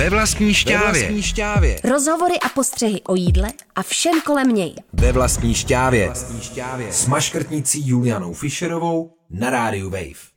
Ve 0.00 0.10
vlastní 0.10 0.54
šťávě. 0.54 0.78
Ve 0.78 0.98
vlastní 0.98 1.22
šťávě. 1.22 1.76
Rozhovory 1.84 2.34
a 2.46 2.48
postřehy 2.48 3.00
o 3.02 3.14
jídle 3.14 3.48
a 3.74 3.82
všem 3.82 4.20
kolem 4.20 4.48
něj. 4.48 4.74
Ve 4.92 5.12
vlastní 5.12 5.54
šťávě. 5.54 6.06
Vlastní 6.06 6.40
šťávě. 6.40 6.92
S 6.92 7.06
maškrtnicí 7.06 7.88
Julianou 7.88 8.32
Fischerovou 8.32 9.16
na 9.30 9.50
rádiu 9.50 9.90
Wave. 9.90 10.30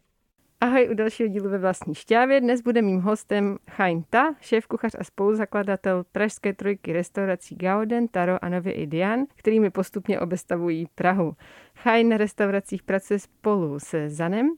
Ahoj 0.62 0.90
u 0.92 0.94
dalšího 0.94 1.30
dílu 1.30 1.50
ve 1.50 1.58
vlastní 1.58 1.96
šťávě. 1.96 2.42
Dnes 2.42 2.62
bude 2.62 2.82
mým 2.82 3.02
hostem 3.02 3.58
Chaim 3.72 4.04
Ta, 4.10 4.36
šéf 4.42 4.68
kuchař 4.68 4.96
a 5.00 5.04
spoluzakladatel 5.04 6.04
pražské 6.12 6.54
trojky 6.54 6.94
restaurací 6.94 7.56
Gauden, 7.56 8.08
Taro 8.08 8.46
a 8.46 8.50
nově 8.50 8.74
i 8.74 8.88
Dian, 8.88 9.20
kterými 9.36 9.70
postupně 9.70 10.20
obestavují 10.20 10.88
Prahu. 10.96 11.34
Chaim 11.76 12.10
na 12.10 12.18
restauracích 12.18 12.84
pracuje 12.84 13.20
spolu 13.20 13.80
se 13.80 14.10
Zanem, 14.10 14.50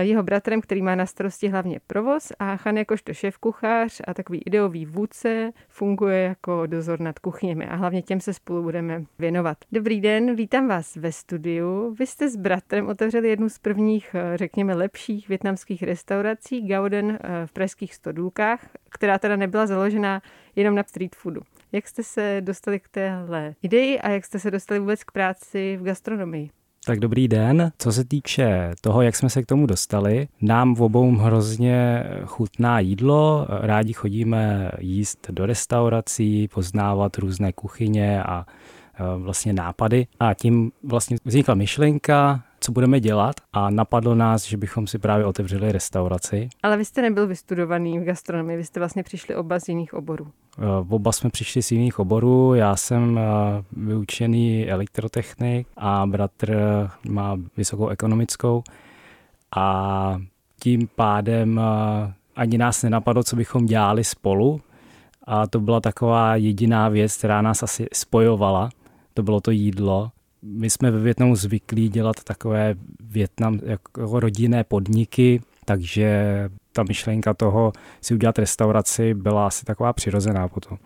jeho 0.00 0.22
bratrem, 0.22 0.60
který 0.60 0.82
má 0.82 0.94
na 0.94 1.06
starosti 1.06 1.48
hlavně 1.48 1.80
provoz 1.86 2.32
a 2.38 2.56
Chan 2.56 2.76
jakožto 2.76 3.14
šéf 3.14 3.38
kuchař 3.38 4.00
a 4.06 4.14
takový 4.14 4.42
ideový 4.46 4.86
vůdce 4.86 5.52
funguje 5.68 6.22
jako 6.22 6.66
dozor 6.66 7.00
nad 7.00 7.18
kuchněmi 7.18 7.66
a 7.66 7.74
hlavně 7.74 8.02
těm 8.02 8.20
se 8.20 8.34
spolu 8.34 8.62
budeme 8.62 9.04
věnovat. 9.18 9.58
Dobrý 9.72 10.00
den, 10.00 10.34
vítám 10.34 10.68
vás 10.68 10.96
ve 10.96 11.12
studiu. 11.12 11.94
Vy 11.98 12.06
jste 12.06 12.30
s 12.30 12.36
bratrem 12.36 12.88
otevřeli 12.88 13.28
jednu 13.28 13.48
z 13.48 13.58
prvních, 13.58 14.14
eh, 14.14 14.36
řekněme, 14.36 14.74
lepších 14.74 15.28
větnamských 15.28 15.82
restaurací 15.82 16.68
Gauden 16.68 17.18
eh, 17.22 17.46
v 17.46 17.52
pražských 17.52 17.94
stodůlkách, 17.94 18.68
která 18.90 19.18
teda 19.18 19.36
nebyla 19.36 19.66
založena 19.66 20.22
jenom 20.56 20.74
na 20.74 20.82
street 20.82 21.16
foodu. 21.16 21.40
Jak 21.72 21.88
jste 21.88 22.02
se 22.02 22.36
dostali 22.40 22.80
k 22.80 22.88
téhle 22.88 23.54
ideji 23.62 24.00
a 24.00 24.10
jak 24.10 24.24
jste 24.24 24.38
se 24.38 24.50
dostali 24.50 24.80
vůbec 24.80 25.04
k 25.04 25.12
práci 25.12 25.76
v 25.80 25.84
gastronomii? 25.84 26.50
Tak 26.86 27.00
dobrý 27.00 27.28
den. 27.28 27.72
Co 27.78 27.92
se 27.92 28.04
týče 28.04 28.70
toho, 28.80 29.02
jak 29.02 29.16
jsme 29.16 29.30
se 29.30 29.42
k 29.42 29.46
tomu 29.46 29.66
dostali, 29.66 30.28
nám 30.40 30.74
v 30.74 30.82
obou 30.82 31.16
hrozně 31.16 32.04
chutná 32.24 32.80
jídlo. 32.80 33.46
Rádi 33.48 33.92
chodíme 33.92 34.70
jíst 34.78 35.26
do 35.30 35.46
restaurací, 35.46 36.48
poznávat 36.48 37.18
různé 37.18 37.52
kuchyně 37.52 38.22
a 38.22 38.46
e, 38.46 39.18
vlastně 39.18 39.52
nápady. 39.52 40.06
A 40.20 40.34
tím 40.34 40.72
vlastně 40.82 41.16
vznikla 41.24 41.54
myšlenka, 41.54 42.44
co 42.62 42.72
budeme 42.72 43.00
dělat 43.00 43.34
a 43.52 43.70
napadlo 43.70 44.14
nás, 44.14 44.44
že 44.44 44.56
bychom 44.56 44.86
si 44.86 44.98
právě 44.98 45.26
otevřeli 45.26 45.72
restauraci. 45.72 46.48
Ale 46.62 46.76
vy 46.76 46.84
jste 46.84 47.02
nebyl 47.02 47.26
vystudovaný 47.26 47.98
v 47.98 48.04
gastronomii, 48.04 48.56
vy 48.56 48.64
jste 48.64 48.80
vlastně 48.80 49.02
přišli 49.02 49.34
oba 49.36 49.60
z 49.60 49.68
jiných 49.68 49.94
oborů. 49.94 50.26
Eh, 50.58 50.64
oba 50.88 51.12
jsme 51.12 51.30
přišli 51.30 51.62
z 51.62 51.72
jiných 51.72 51.98
oborů. 51.98 52.54
Já 52.54 52.76
jsem 52.76 53.18
eh, 53.18 53.22
vyučený 53.72 54.70
elektrotechnik 54.70 55.66
a 55.76 56.06
bratr 56.06 56.56
má 57.08 57.36
vysokou 57.56 57.88
ekonomickou. 57.88 58.62
A 59.56 60.16
tím 60.60 60.88
pádem 60.96 61.60
eh, 61.60 62.12
ani 62.36 62.58
nás 62.58 62.82
nenapadlo, 62.82 63.24
co 63.24 63.36
bychom 63.36 63.66
dělali 63.66 64.04
spolu. 64.04 64.60
A 65.24 65.46
to 65.46 65.60
byla 65.60 65.80
taková 65.80 66.36
jediná 66.36 66.88
věc, 66.88 67.16
která 67.16 67.42
nás 67.42 67.62
asi 67.62 67.86
spojovala. 67.92 68.70
To 69.14 69.22
bylo 69.22 69.40
to 69.40 69.50
jídlo. 69.50 70.10
My 70.42 70.70
jsme 70.70 70.90
ve 70.90 71.00
Větnamu 71.00 71.36
zvyklí 71.36 71.88
dělat 71.88 72.24
takové 72.24 72.74
Větnam 73.00 73.58
jako 73.62 74.20
rodinné 74.20 74.64
podniky, 74.64 75.40
takže 75.64 76.48
ta 76.72 76.82
myšlenka 76.82 77.34
toho 77.34 77.72
si 78.00 78.14
udělat 78.14 78.38
restauraci 78.38 79.14
byla 79.14 79.46
asi 79.46 79.64
taková 79.64 79.92
přirozená 79.92 80.48
potom. 80.48 80.78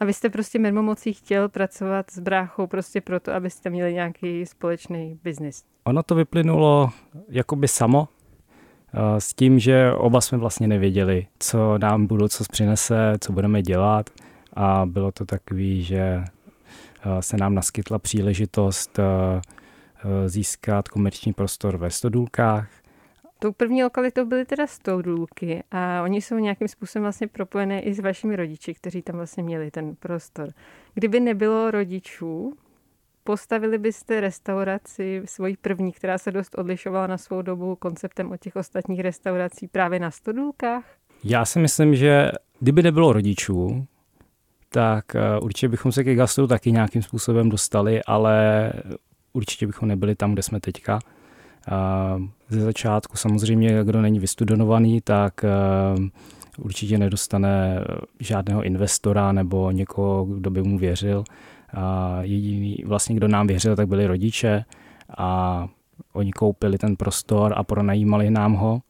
A 0.00 0.04
vy 0.04 0.12
jste 0.12 0.30
prostě 0.30 0.58
mimo 0.58 0.82
mocí 0.82 1.12
chtěl 1.12 1.48
pracovat 1.48 2.10
s 2.10 2.18
bráchou 2.18 2.66
prostě 2.66 3.00
proto, 3.00 3.32
abyste 3.32 3.70
měli 3.70 3.94
nějaký 3.94 4.46
společný 4.46 5.18
biznis? 5.24 5.64
Ono 5.84 6.02
to 6.02 6.14
vyplynulo 6.14 6.90
jakoby 7.28 7.68
samo, 7.68 8.08
eh, 8.94 9.20
s 9.20 9.34
tím, 9.34 9.58
že 9.58 9.92
oba 9.92 10.20
jsme 10.20 10.38
vlastně 10.38 10.68
nevěděli, 10.68 11.26
co 11.38 11.78
nám 11.78 12.06
budoucnost 12.06 12.48
přinese, 12.48 13.14
co 13.20 13.32
budeme 13.32 13.62
dělat 13.62 14.10
a 14.52 14.86
bylo 14.86 15.12
to 15.12 15.24
takový, 15.24 15.82
že 15.82 16.24
se 17.20 17.36
nám 17.36 17.54
naskytla 17.54 17.98
příležitost 17.98 18.98
eh, 18.98 20.28
získat 20.28 20.88
komerční 20.88 21.32
prostor 21.32 21.76
ve 21.76 21.90
Stodůlkách 21.90 22.80
Tou 23.42 23.52
první 23.52 23.82
lokalitou 23.82 24.24
byly 24.24 24.44
teda 24.44 24.66
Stoudůlky 24.66 25.62
a 25.70 26.02
oni 26.02 26.22
jsou 26.22 26.38
nějakým 26.38 26.68
způsobem 26.68 27.02
vlastně 27.02 27.28
propojené 27.28 27.80
i 27.80 27.94
s 27.94 28.00
vašimi 28.00 28.36
rodiči, 28.36 28.74
kteří 28.74 29.02
tam 29.02 29.16
vlastně 29.16 29.42
měli 29.42 29.70
ten 29.70 29.96
prostor. 29.96 30.48
Kdyby 30.94 31.20
nebylo 31.20 31.70
rodičů, 31.70 32.52
postavili 33.24 33.78
byste 33.78 34.20
restauraci 34.20 35.22
svoji 35.24 35.56
první, 35.56 35.92
která 35.92 36.18
se 36.18 36.30
dost 36.30 36.58
odlišovala 36.58 37.06
na 37.06 37.18
svou 37.18 37.42
dobu 37.42 37.76
konceptem 37.76 38.32
od 38.32 38.40
těch 38.40 38.56
ostatních 38.56 39.00
restaurací 39.00 39.68
právě 39.68 40.00
na 40.00 40.10
Stodůlkách? 40.10 40.84
Já 41.24 41.44
si 41.44 41.58
myslím, 41.58 41.94
že 41.94 42.30
kdyby 42.60 42.82
nebylo 42.82 43.12
rodičů, 43.12 43.86
tak 44.72 45.14
eh, 45.14 45.38
určitě 45.40 45.68
bychom 45.68 45.92
se 45.92 46.04
ke 46.04 46.14
gastru 46.14 46.46
taky 46.46 46.72
nějakým 46.72 47.02
způsobem 47.02 47.48
dostali, 47.48 48.04
ale 48.04 48.72
určitě 49.32 49.66
bychom 49.66 49.88
nebyli 49.88 50.14
tam, 50.14 50.32
kde 50.32 50.42
jsme 50.42 50.60
teďka. 50.60 50.98
Ze 52.48 52.60
začátku 52.60 53.16
samozřejmě, 53.16 53.84
kdo 53.84 54.02
není 54.02 54.18
vystudovaný, 54.18 55.00
tak 55.00 55.44
eh, 55.44 55.48
určitě 56.58 56.98
nedostane 56.98 57.84
žádného 58.20 58.62
investora 58.62 59.32
nebo 59.32 59.70
někoho, 59.70 60.24
kdo 60.24 60.50
by 60.50 60.62
mu 60.62 60.78
věřil. 60.78 61.24
Jediný, 62.20 62.76
vlastně 62.86 63.16
kdo 63.16 63.28
nám 63.28 63.46
věřil, 63.46 63.76
tak 63.76 63.88
byli 63.88 64.06
rodiče 64.06 64.64
a 65.18 65.68
oni 66.12 66.32
koupili 66.32 66.78
ten 66.78 66.96
prostor 66.96 67.54
a 67.56 67.64
pronajímali 67.64 68.30
nám 68.30 68.54
ho 68.54 68.80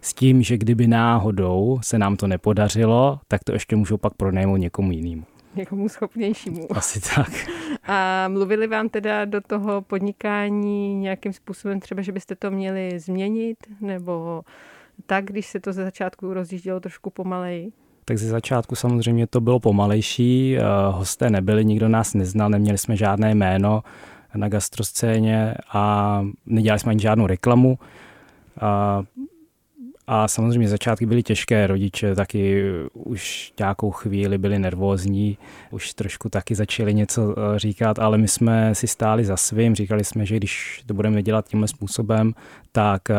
s 0.00 0.14
tím, 0.14 0.42
že 0.42 0.58
kdyby 0.58 0.86
náhodou 0.86 1.78
se 1.82 1.98
nám 1.98 2.16
to 2.16 2.26
nepodařilo, 2.26 3.20
tak 3.28 3.44
to 3.44 3.52
ještě 3.52 3.76
můžou 3.76 3.96
pak 3.96 4.14
pronajmout 4.14 4.58
někomu 4.58 4.92
jinému 4.92 5.24
někomu 5.56 5.88
schopnějšímu. 5.88 6.76
Asi 6.76 7.00
tak. 7.14 7.30
A 7.88 8.28
mluvili 8.28 8.66
vám 8.66 8.88
teda 8.88 9.24
do 9.24 9.40
toho 9.40 9.82
podnikání 9.82 10.94
nějakým 10.94 11.32
způsobem 11.32 11.80
třeba, 11.80 12.02
že 12.02 12.12
byste 12.12 12.34
to 12.34 12.50
měli 12.50 13.00
změnit, 13.00 13.56
nebo 13.80 14.42
tak, 15.06 15.24
když 15.24 15.46
se 15.46 15.60
to 15.60 15.72
ze 15.72 15.84
začátku 15.84 16.34
rozjíždělo 16.34 16.80
trošku 16.80 17.10
pomaleji? 17.10 17.72
Tak 18.04 18.18
ze 18.18 18.28
začátku 18.28 18.74
samozřejmě 18.74 19.26
to 19.26 19.40
bylo 19.40 19.60
pomalejší, 19.60 20.56
eh, 20.58 20.62
hosté 20.90 21.30
nebyli, 21.30 21.64
nikdo 21.64 21.88
nás 21.88 22.14
neznal, 22.14 22.50
neměli 22.50 22.78
jsme 22.78 22.96
žádné 22.96 23.34
jméno 23.34 23.82
na 24.34 24.48
gastroscéně 24.48 25.54
a 25.72 26.22
nedělali 26.46 26.80
jsme 26.80 26.90
ani 26.90 27.00
žádnou 27.00 27.26
reklamu. 27.26 27.78
A 28.60 29.02
a 30.06 30.28
samozřejmě 30.28 30.68
začátky 30.68 31.06
byly 31.06 31.22
těžké, 31.22 31.66
rodiče 31.66 32.14
taky 32.14 32.64
už 32.94 33.52
nějakou 33.58 33.90
chvíli 33.90 34.38
byli 34.38 34.58
nervózní, 34.58 35.38
už 35.70 35.94
trošku 35.94 36.28
taky 36.28 36.54
začali 36.54 36.94
něco 36.94 37.34
eh, 37.38 37.58
říkat, 37.58 37.98
ale 37.98 38.18
my 38.18 38.28
jsme 38.28 38.74
si 38.74 38.86
stáli 38.86 39.24
za 39.24 39.36
svým, 39.36 39.74
říkali 39.74 40.04
jsme, 40.04 40.26
že 40.26 40.36
když 40.36 40.82
to 40.86 40.94
budeme 40.94 41.22
dělat 41.22 41.48
tímhle 41.48 41.68
způsobem, 41.68 42.34
tak 42.72 43.10
eh, 43.10 43.16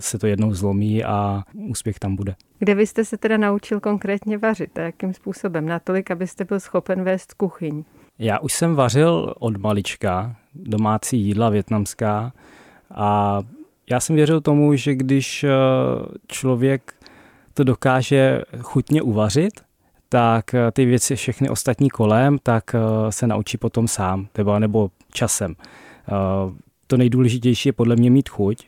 se 0.00 0.18
to 0.18 0.26
jednou 0.26 0.54
zlomí 0.54 1.04
a 1.04 1.42
úspěch 1.54 1.98
tam 1.98 2.16
bude. 2.16 2.34
Kde 2.58 2.74
vy 2.74 2.86
jste 2.86 3.04
se 3.04 3.16
teda 3.16 3.36
naučil 3.36 3.80
konkrétně 3.80 4.38
vařit 4.38 4.78
a 4.78 4.82
jakým 4.82 5.14
způsobem? 5.14 5.66
Natolik, 5.66 6.10
abyste 6.10 6.44
byl 6.44 6.60
schopen 6.60 7.04
vést 7.04 7.34
kuchyň. 7.34 7.84
Já 8.18 8.38
už 8.38 8.52
jsem 8.52 8.74
vařil 8.74 9.34
od 9.38 9.56
malička 9.56 10.36
domácí 10.54 11.20
jídla 11.20 11.50
větnamská 11.50 12.32
a 12.94 13.40
já 13.92 14.00
jsem 14.00 14.16
věřil 14.16 14.40
tomu, 14.40 14.76
že 14.76 14.94
když 14.94 15.44
eh, 15.44 15.48
člověk 16.26 16.94
to 17.54 17.64
dokáže 17.64 18.42
chutně 18.60 19.02
uvařit, 19.02 19.60
tak 20.08 20.54
eh, 20.54 20.70
ty 20.72 20.84
věci 20.84 21.16
všechny 21.16 21.48
ostatní 21.48 21.90
kolem, 21.90 22.38
tak 22.42 22.74
eh, 22.74 23.12
se 23.12 23.26
naučí 23.26 23.56
potom 23.56 23.88
sám, 23.88 24.28
nebo, 24.38 24.58
nebo 24.58 24.90
časem. 25.12 25.54
To 26.86 26.96
nejdůležitější 26.96 27.68
je 27.68 27.72
podle 27.72 27.96
mě 27.96 28.10
mít 28.10 28.28
chuť 28.28 28.66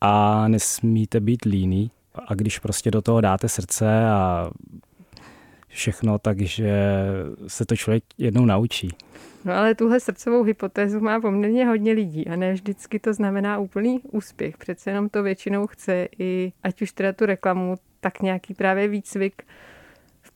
a 0.00 0.48
nesmíte 0.48 1.20
být 1.20 1.44
líný. 1.44 1.90
A 2.26 2.34
když 2.34 2.58
prostě 2.58 2.90
do 2.90 3.02
toho 3.02 3.20
dáte 3.20 3.48
srdce 3.48 4.08
a 4.08 4.50
všechno, 5.76 6.18
takže 6.18 6.72
se 7.46 7.66
to 7.66 7.76
člověk 7.76 8.04
jednou 8.18 8.44
naučí. 8.44 8.88
No 9.44 9.54
ale 9.54 9.74
tuhle 9.74 10.00
srdcovou 10.00 10.42
hypotézu 10.42 11.00
má 11.00 11.20
poměrně 11.20 11.66
hodně 11.66 11.92
lidí 11.92 12.26
a 12.28 12.36
ne 12.36 12.52
vždycky 12.52 12.98
to 12.98 13.14
znamená 13.14 13.58
úplný 13.58 14.00
úspěch. 14.12 14.56
Přece 14.56 14.90
jenom 14.90 15.08
to 15.08 15.22
většinou 15.22 15.66
chce 15.66 16.08
i, 16.18 16.52
ať 16.62 16.82
už 16.82 16.92
teda 16.92 17.12
tu 17.12 17.26
reklamu, 17.26 17.74
tak 18.00 18.22
nějaký 18.22 18.54
právě 18.54 18.88
výcvik 18.88 19.42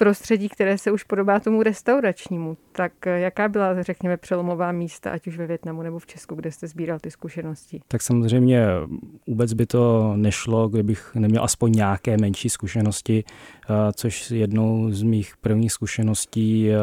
prostředí, 0.01 0.49
které 0.49 0.79
se 0.79 0.93
už 0.93 1.05
podobá 1.05 1.41
tomu 1.41 1.63
restauračnímu. 1.63 2.57
Tak 2.73 2.93
jaká 3.07 3.49
byla, 3.49 3.83
řekněme, 3.83 4.17
přelomová 4.17 4.73
místa, 4.73 5.11
ať 5.11 5.27
už 5.27 5.37
ve 5.37 5.47
Větnamu 5.47 5.83
nebo 5.83 5.99
v 5.99 6.07
Česku, 6.07 6.35
kde 6.35 6.53
jste 6.53 6.67
sbíral 6.67 6.99
ty 6.99 7.11
zkušenosti? 7.11 7.81
Tak 7.89 8.03
samozřejmě 8.03 8.67
vůbec 9.27 9.53
by 9.53 9.67
to 9.67 10.13
nešlo, 10.17 10.69
kdybych 10.69 11.15
neměl 11.15 11.45
aspoň 11.45 11.73
nějaké 11.73 12.17
menší 12.17 12.51
zkušenosti, 12.51 13.25
eh, 13.25 13.75
což 13.93 14.31
jednou 14.31 14.91
z 14.91 15.03
mých 15.03 15.37
prvních 15.37 15.73
zkušeností 15.73 16.71
eh, 16.71 16.77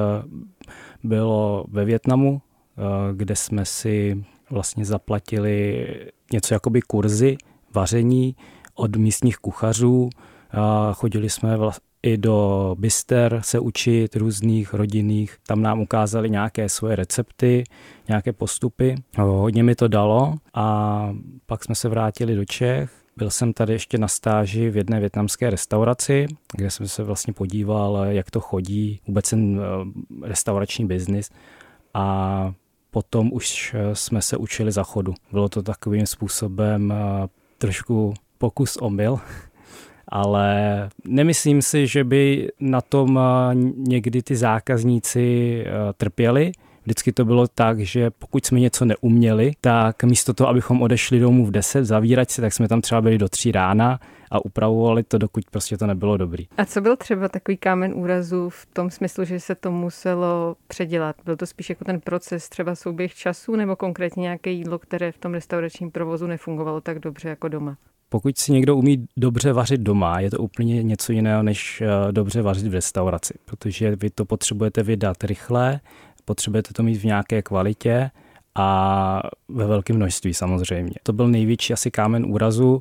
bylo 1.04 1.66
ve 1.70 1.86
Větnamu, 1.86 2.42
eh, 2.42 2.82
kde 3.14 3.36
jsme 3.36 3.66
si 3.66 4.24
vlastně 4.50 4.86
zaplatili 4.86 5.88
něco 6.34 6.54
jakoby 6.54 6.82
kurzy 6.82 7.38
vaření 7.74 8.36
od 8.76 8.96
místních 8.96 9.38
kuchařů. 9.38 10.10
Chodili 10.94 11.30
jsme 11.30 11.58
i 12.08 12.18
do 12.18 12.76
bister 12.80 13.40
se 13.44 13.60
učit 13.60 14.16
různých 14.16 14.74
rodinných. 14.74 15.38
Tam 15.48 15.62
nám 15.62 15.80
ukázali 15.80 16.30
nějaké 16.30 16.70
svoje 16.70 16.96
recepty, 16.96 17.64
nějaké 18.08 18.34
postupy. 18.34 18.96
Hodně 19.18 19.64
mi 19.64 19.76
to 19.76 19.88
dalo 19.88 20.36
a 20.54 21.10
pak 21.46 21.64
jsme 21.64 21.76
se 21.76 21.90
vrátili 21.90 22.36
do 22.36 22.46
Čech. 22.46 22.92
Byl 23.18 23.30
jsem 23.30 23.54
tady 23.54 23.74
ještě 23.74 23.98
na 23.98 24.08
stáži 24.08 24.70
v 24.70 24.78
jedné 24.78 25.00
větnamské 25.00 25.50
restauraci, 25.50 26.28
kde 26.58 26.72
jsem 26.72 26.88
se 26.88 27.04
vlastně 27.04 27.34
podíval, 27.34 28.06
jak 28.06 28.32
to 28.32 28.40
chodí, 28.40 29.02
vůbec 29.08 29.30
ten 29.30 29.62
eh, 29.62 30.28
restaurační 30.28 30.86
biznis. 30.86 31.30
A 31.94 32.54
potom 32.92 33.30
už 33.34 33.76
jsme 33.94 34.22
se 34.22 34.38
učili 34.38 34.72
za 34.72 34.84
chodu. 34.84 35.14
Bylo 35.32 35.50
to 35.50 35.64
takovým 35.64 36.06
způsobem 36.06 36.94
eh, 36.94 37.28
trošku 37.58 38.14
pokus 38.38 38.78
omyl, 38.78 39.20
ale 40.08 40.90
nemyslím 41.06 41.62
si, 41.62 41.88
že 41.88 42.04
by 42.04 42.50
na 42.60 42.82
tom 42.82 43.20
eh, 43.20 43.56
někdy 43.78 44.22
ty 44.22 44.36
zákazníci 44.36 45.64
eh, 45.66 45.72
trpěli. 45.98 46.52
Vždycky 46.84 47.12
to 47.12 47.26
bylo 47.26 47.48
tak, 47.48 47.80
že 47.80 48.10
pokud 48.10 48.46
jsme 48.46 48.60
něco 48.60 48.86
neuměli, 48.86 49.52
tak 49.62 50.04
místo 50.04 50.34
toho, 50.34 50.50
abychom 50.50 50.82
odešli 50.82 51.20
domů 51.20 51.46
v 51.46 51.52
10, 51.52 51.86
zavírat 51.86 52.32
se, 52.32 52.42
tak 52.42 52.54
jsme 52.54 52.68
tam 52.68 52.82
třeba 52.82 53.02
byli 53.02 53.18
do 53.18 53.30
3 53.30 53.52
rána 53.52 54.00
a 54.32 54.46
upravovali 54.46 55.04
to, 55.04 55.18
dokud 55.18 55.44
prostě 55.52 55.78
to 55.78 55.88
nebylo 55.88 56.18
dobrý. 56.18 56.48
A 56.58 56.66
co 56.66 56.82
byl 56.82 56.96
třeba 56.96 57.30
takový 57.30 57.58
kámen 57.58 57.94
úrazu 57.96 58.50
v 58.50 58.66
tom 58.74 58.90
smyslu, 58.90 59.26
že 59.26 59.40
se 59.40 59.56
to 59.56 59.72
muselo 59.72 60.56
předělat? 60.68 61.16
Byl 61.26 61.36
to 61.36 61.46
spíš 61.46 61.70
jako 61.70 61.86
ten 61.86 62.00
proces, 62.00 62.50
třeba 62.50 62.76
souběh 62.76 63.16
času, 63.16 63.56
nebo 63.56 63.76
konkrétně 63.76 64.22
nějaké 64.22 64.50
jídlo, 64.50 64.80
které 64.80 65.12
v 65.12 65.18
tom 65.18 65.34
restauračním 65.34 65.92
provozu 65.92 66.28
nefungovalo 66.28 66.82
tak 66.82 67.00
dobře 67.00 67.30
jako 67.30 67.48
doma? 67.48 67.78
Pokud 68.10 68.38
si 68.38 68.52
někdo 68.52 68.76
umí 68.76 69.06
dobře 69.18 69.54
vařit 69.54 69.82
doma, 69.82 70.20
je 70.20 70.32
to 70.32 70.38
úplně 70.38 70.84
něco 70.84 71.12
jiného, 71.12 71.44
než 71.44 71.82
eh, 71.82 72.12
dobře 72.12 72.42
vařit 72.42 72.68
v 72.68 72.74
restauraci, 72.74 73.34
protože 73.46 73.96
vy 73.96 74.10
to 74.10 74.26
potřebujete 74.26 74.84
vydat 74.84 75.24
rychle, 75.24 75.80
potřebujete 76.26 76.74
to 76.74 76.84
mít 76.84 76.98
v 76.98 77.04
nějaké 77.04 77.42
kvalitě 77.42 78.12
a 78.56 79.22
ve 79.48 79.68
velkém 79.68 79.96
množství 79.96 80.34
samozřejmě. 80.34 80.94
To 81.04 81.14
byl 81.14 81.28
největší 81.28 81.74
asi 81.74 81.92
kámen 81.92 82.26
úrazu, 82.26 82.80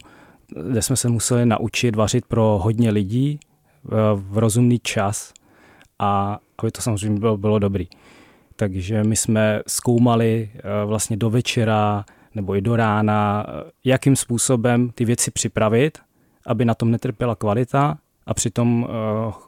kde 0.70 0.82
jsme 0.82 0.96
se 0.96 1.08
museli 1.08 1.46
naučit 1.46 1.96
vařit 1.96 2.26
pro 2.26 2.60
hodně 2.62 2.90
lidí 2.90 3.40
eh, 3.40 3.88
v 4.14 4.38
rozumný 4.38 4.78
čas 4.78 5.32
a 5.98 6.38
aby 6.58 6.70
to 6.70 6.82
samozřejmě 6.82 7.20
bylo, 7.20 7.36
bylo 7.36 7.58
dobrý. 7.58 7.88
Takže 8.56 9.04
my 9.04 9.16
jsme 9.16 9.60
zkoumali 9.66 10.50
eh, 10.54 10.60
vlastně 10.84 11.16
do 11.16 11.30
večera 11.30 12.04
nebo 12.36 12.56
i 12.56 12.60
do 12.60 12.76
rána, 12.76 13.46
jakým 13.84 14.16
způsobem 14.16 14.90
ty 14.94 15.04
věci 15.04 15.30
připravit, 15.30 15.98
aby 16.46 16.64
na 16.64 16.74
tom 16.74 16.90
netrpěla 16.90 17.34
kvalita 17.34 17.98
a 18.26 18.34
přitom 18.34 18.82
uh, 18.82 18.88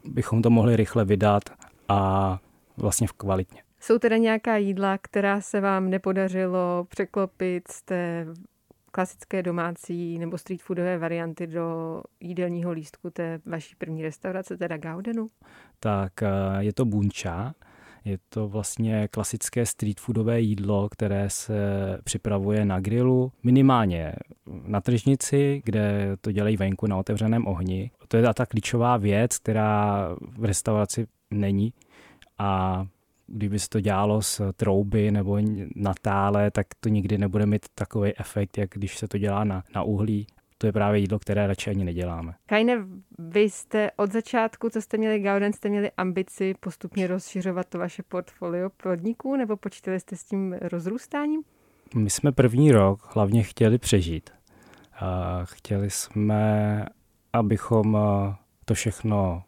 bychom 0.05 0.43
to 0.43 0.51
mohli 0.51 0.77
rychle 0.77 1.05
vydat 1.05 1.43
a 1.89 2.39
vlastně 2.77 3.07
v 3.07 3.13
kvalitně. 3.13 3.63
Jsou 3.81 3.99
teda 3.99 4.17
nějaká 4.17 4.57
jídla, 4.57 4.99
která 4.99 5.41
se 5.41 5.61
vám 5.61 5.91
nepodařilo 5.91 6.87
překlopit 6.89 7.69
z 7.69 7.83
té 7.83 8.27
klasické 8.91 9.43
domácí 9.43 10.19
nebo 10.19 10.39
street 10.39 10.63
foodové 10.63 10.99
varianty 10.99 11.47
do 11.47 12.01
jídelního 12.21 12.73
lístku 12.73 13.11
té 13.11 13.41
vaší 13.47 13.75
první 13.75 14.03
restaurace, 14.03 14.57
teda 14.57 14.77
Gaudenu? 14.77 15.27
Tak 15.81 16.13
uh, 16.23 16.59
je 16.59 16.73
to 16.73 16.85
bunča, 16.85 17.55
je 18.09 18.19
to 18.29 18.49
vlastně 18.49 19.09
klasické 19.09 19.67
street 19.67 20.01
foodové 20.01 20.41
jídlo, 20.41 20.89
které 20.89 21.31
se 21.31 21.59
připravuje 22.05 22.65
na 22.65 22.81
grilu, 22.81 23.33
minimálně 23.43 24.13
na 24.67 24.81
tržnici, 24.81 25.63
kde 25.65 26.17
to 26.21 26.33
dělají 26.33 26.57
venku 26.57 26.87
na 26.87 26.97
otevřeném 26.97 27.47
ohni. 27.47 27.91
To 28.09 28.17
je 28.17 28.35
ta 28.35 28.47
klíčová 28.47 28.97
věc, 28.97 29.39
která 29.39 30.09
v 30.39 30.45
restauraci 30.45 31.07
není 31.31 31.73
a 32.39 32.85
kdyby 33.27 33.59
se 33.59 33.69
to 33.69 33.81
dělalo 33.81 34.23
z 34.23 34.41
trouby 34.57 35.11
nebo 35.11 35.39
na 35.75 35.95
tále, 36.03 36.51
tak 36.51 36.67
to 36.81 36.89
nikdy 36.89 37.19
nebude 37.19 37.47
mít 37.47 37.67
takový 37.75 38.13
efekt, 38.19 38.59
jak 38.59 38.71
když 38.71 38.99
se 38.99 39.09
to 39.09 39.19
dělá 39.19 39.45
na, 39.45 39.65
na 39.75 39.83
uhlí 39.83 40.27
to 40.59 40.67
je 40.67 40.73
právě 40.73 41.01
jídlo, 41.01 41.19
které 41.19 41.47
radši 41.47 41.71
ani 41.71 41.85
neděláme. 41.85 42.35
Kajne, 42.47 42.87
vy 43.19 43.41
jste 43.41 43.91
od 43.97 44.13
začátku, 44.13 44.71
co 44.71 44.83
jste 44.83 44.97
měli 44.97 45.21
Gauden, 45.21 45.53
jste 45.53 45.69
měli 45.69 45.91
ambici 45.97 46.55
postupně 46.61 47.07
rozšiřovat 47.07 47.67
to 47.69 47.79
vaše 47.79 48.03
portfolio 48.03 48.71
podniků, 48.83 49.37
nebo 49.37 49.57
počítali 49.57 50.01
jste 50.01 50.17
s 50.17 50.25
tím 50.25 50.53
rozrůstáním? 50.53 51.43
My 51.95 52.11
jsme 52.11 52.33
první 52.33 52.73
rok 52.73 53.15
hlavně 53.15 53.43
chtěli 53.43 53.79
přežít. 53.79 54.31
A 55.01 55.41
chtěli 55.45 55.91
jsme, 55.91 56.85
abychom 57.33 57.99
to 58.65 58.75
všechno 58.75 59.43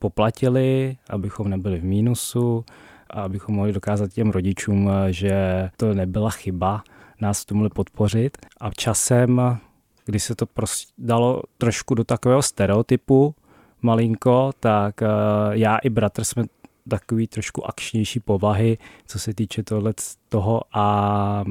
poplatili, 0.00 0.96
abychom 1.10 1.48
nebyli 1.48 1.78
v 1.78 1.84
mínusu, 1.84 2.64
a 3.10 3.22
abychom 3.22 3.54
mohli 3.54 3.72
dokázat 3.72 4.12
těm 4.12 4.30
rodičům, 4.30 4.90
že 5.10 5.68
to 5.76 5.94
nebyla 5.94 6.30
chyba 6.30 6.82
nás 7.20 7.42
v 7.42 7.46
tomhle 7.46 7.68
podpořit. 7.68 8.38
A 8.60 8.70
časem 8.70 9.58
kdy 10.06 10.20
se 10.20 10.34
to 10.34 10.46
prostě 10.46 10.92
dalo 10.98 11.42
trošku 11.58 11.94
do 11.94 12.04
takového 12.04 12.42
stereotypu 12.42 13.34
malinko, 13.82 14.50
tak 14.60 15.00
uh, 15.00 15.08
já 15.52 15.76
i 15.76 15.90
bratr 15.90 16.24
jsme 16.24 16.44
takový 16.88 17.26
trošku 17.26 17.66
akčnější 17.66 18.20
povahy, 18.20 18.78
co 19.06 19.18
se 19.18 19.34
týče 19.34 19.62
tohle 19.62 19.94
toho 20.28 20.62
a 20.72 21.44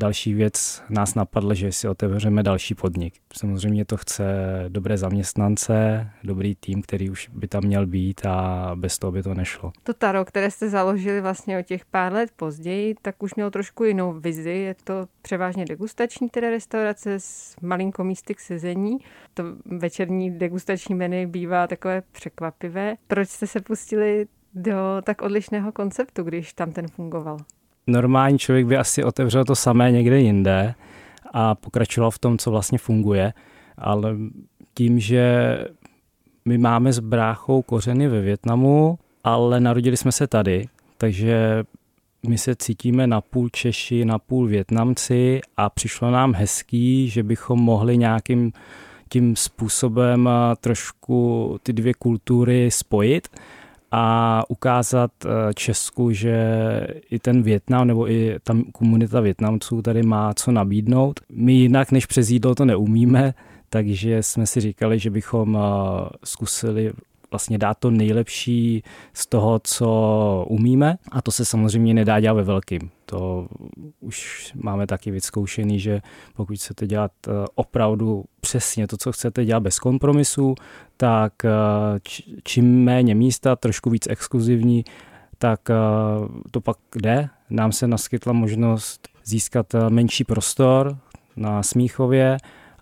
Další 0.00 0.34
věc 0.34 0.82
nás 0.88 1.14
napadla, 1.14 1.54
že 1.54 1.72
si 1.72 1.88
otevřeme 1.88 2.42
další 2.42 2.74
podnik. 2.74 3.14
Samozřejmě 3.36 3.84
to 3.84 3.96
chce 3.96 4.24
dobré 4.68 4.98
zaměstnance, 4.98 6.06
dobrý 6.24 6.54
tým, 6.54 6.82
který 6.82 7.10
už 7.10 7.28
by 7.28 7.48
tam 7.48 7.62
měl 7.64 7.86
být 7.86 8.26
a 8.26 8.70
bez 8.74 8.98
toho 8.98 9.12
by 9.12 9.22
to 9.22 9.34
nešlo. 9.34 9.72
To 9.82 9.94
Taro, 9.94 10.24
které 10.24 10.50
jste 10.50 10.68
založili 10.68 11.20
vlastně 11.20 11.58
o 11.58 11.62
těch 11.62 11.84
pár 11.84 12.12
let 12.12 12.30
později, 12.36 12.94
tak 13.02 13.22
už 13.22 13.34
mělo 13.34 13.50
trošku 13.50 13.84
jinou 13.84 14.12
vizi. 14.12 14.50
Je 14.50 14.74
to 14.84 15.06
převážně 15.22 15.64
degustační 15.64 16.28
teda 16.28 16.50
restaurace 16.50 17.14
s 17.20 17.56
malinko 17.62 18.04
místy 18.04 18.34
k 18.34 18.40
sezení. 18.40 18.98
To 19.34 19.44
večerní 19.64 20.38
degustační 20.38 20.94
menu 20.94 21.28
bývá 21.28 21.66
takové 21.66 22.02
překvapivé. 22.12 22.96
Proč 23.06 23.28
jste 23.28 23.46
se 23.46 23.60
pustili 23.60 24.26
do 24.54 24.76
tak 25.04 25.22
odlišného 25.22 25.72
konceptu, 25.72 26.22
když 26.22 26.52
tam 26.52 26.72
ten 26.72 26.88
fungoval? 26.88 27.36
Normální 27.90 28.38
člověk 28.38 28.66
by 28.66 28.76
asi 28.76 29.04
otevřel 29.04 29.44
to 29.44 29.56
samé 29.56 29.90
někde 29.90 30.20
jinde 30.20 30.74
a 31.32 31.54
pokračoval 31.54 32.10
v 32.10 32.18
tom, 32.18 32.38
co 32.38 32.50
vlastně 32.50 32.78
funguje, 32.78 33.32
ale 33.78 34.16
tím, 34.74 35.00
že 35.00 35.58
my 36.44 36.58
máme 36.58 36.92
s 36.92 36.98
bráchou 36.98 37.62
kořeny 37.62 38.08
ve 38.08 38.20
Větnamu, 38.20 38.98
ale 39.24 39.60
narodili 39.60 39.96
jsme 39.96 40.12
se 40.12 40.26
tady, 40.26 40.68
takže 40.98 41.64
my 42.28 42.38
se 42.38 42.56
cítíme 42.56 43.06
na 43.06 43.20
půl 43.20 43.48
Češi, 43.48 44.04
na 44.04 44.18
půl 44.18 44.46
Větnamci 44.46 45.40
a 45.56 45.70
přišlo 45.70 46.10
nám 46.10 46.34
hezký, 46.34 47.08
že 47.08 47.22
bychom 47.22 47.60
mohli 47.60 47.98
nějakým 47.98 48.52
tím 49.08 49.36
způsobem 49.36 50.28
trošku 50.60 51.58
ty 51.62 51.72
dvě 51.72 51.94
kultury 51.94 52.70
spojit 52.70 53.28
a 53.90 54.42
ukázat 54.48 55.10
eh, 55.24 55.54
Česku, 55.54 56.12
že 56.12 56.36
i 57.10 57.18
ten 57.18 57.42
Větnam 57.42 57.86
nebo 57.86 58.10
i 58.10 58.36
ta 58.42 58.56
komunita 58.72 59.20
Větnamců 59.20 59.82
tady 59.82 60.02
má 60.02 60.34
co 60.34 60.52
nabídnout. 60.52 61.20
My 61.32 61.52
jinak 61.52 61.92
než 61.92 62.06
přes 62.06 62.30
jídlo 62.30 62.54
to 62.54 62.64
neumíme, 62.64 63.34
takže 63.68 64.22
jsme 64.22 64.46
si 64.46 64.60
říkali, 64.60 64.98
že 64.98 65.10
bychom 65.10 65.58
eh, 65.58 66.08
zkusili 66.24 66.92
vlastně 67.30 67.58
dát 67.58 67.78
to 67.78 67.90
nejlepší 67.90 68.82
z 69.12 69.26
toho, 69.26 69.60
co 69.64 70.46
umíme 70.48 70.96
a 71.12 71.22
to 71.22 71.32
se 71.32 71.44
samozřejmě 71.44 71.94
nedá 71.94 72.20
dělat 72.20 72.34
ve 72.34 72.42
velkým. 72.42 72.90
To 73.06 73.48
už 74.00 74.52
máme 74.62 74.86
taky 74.86 75.10
vyzkoušený, 75.10 75.80
že 75.80 76.00
pokud 76.36 76.56
chcete 76.56 76.86
dělat 76.86 77.12
eh, 77.28 77.30
opravdu 77.54 78.24
přesně 78.40 78.86
to, 78.86 78.96
co 78.96 79.12
chcete 79.12 79.44
dělat 79.44 79.60
bez 79.60 79.78
kompromisu, 79.78 80.54
tak 80.96 81.44
eh, 81.44 81.50
čím 82.44 82.84
méně 82.84 83.14
místa, 83.14 83.56
trošku 83.56 83.90
víc 83.90 84.06
exkluzivní, 84.10 84.84
tak 85.38 85.70
eh, 85.70 85.74
to 86.50 86.60
pak 86.60 86.76
jde. 86.96 87.28
Nám 87.50 87.72
se 87.72 87.86
naskytla 87.86 88.32
možnost 88.32 89.08
získat 89.24 89.66
menší 89.88 90.24
prostor 90.24 90.98
na 91.36 91.62
Smíchově 91.62 92.36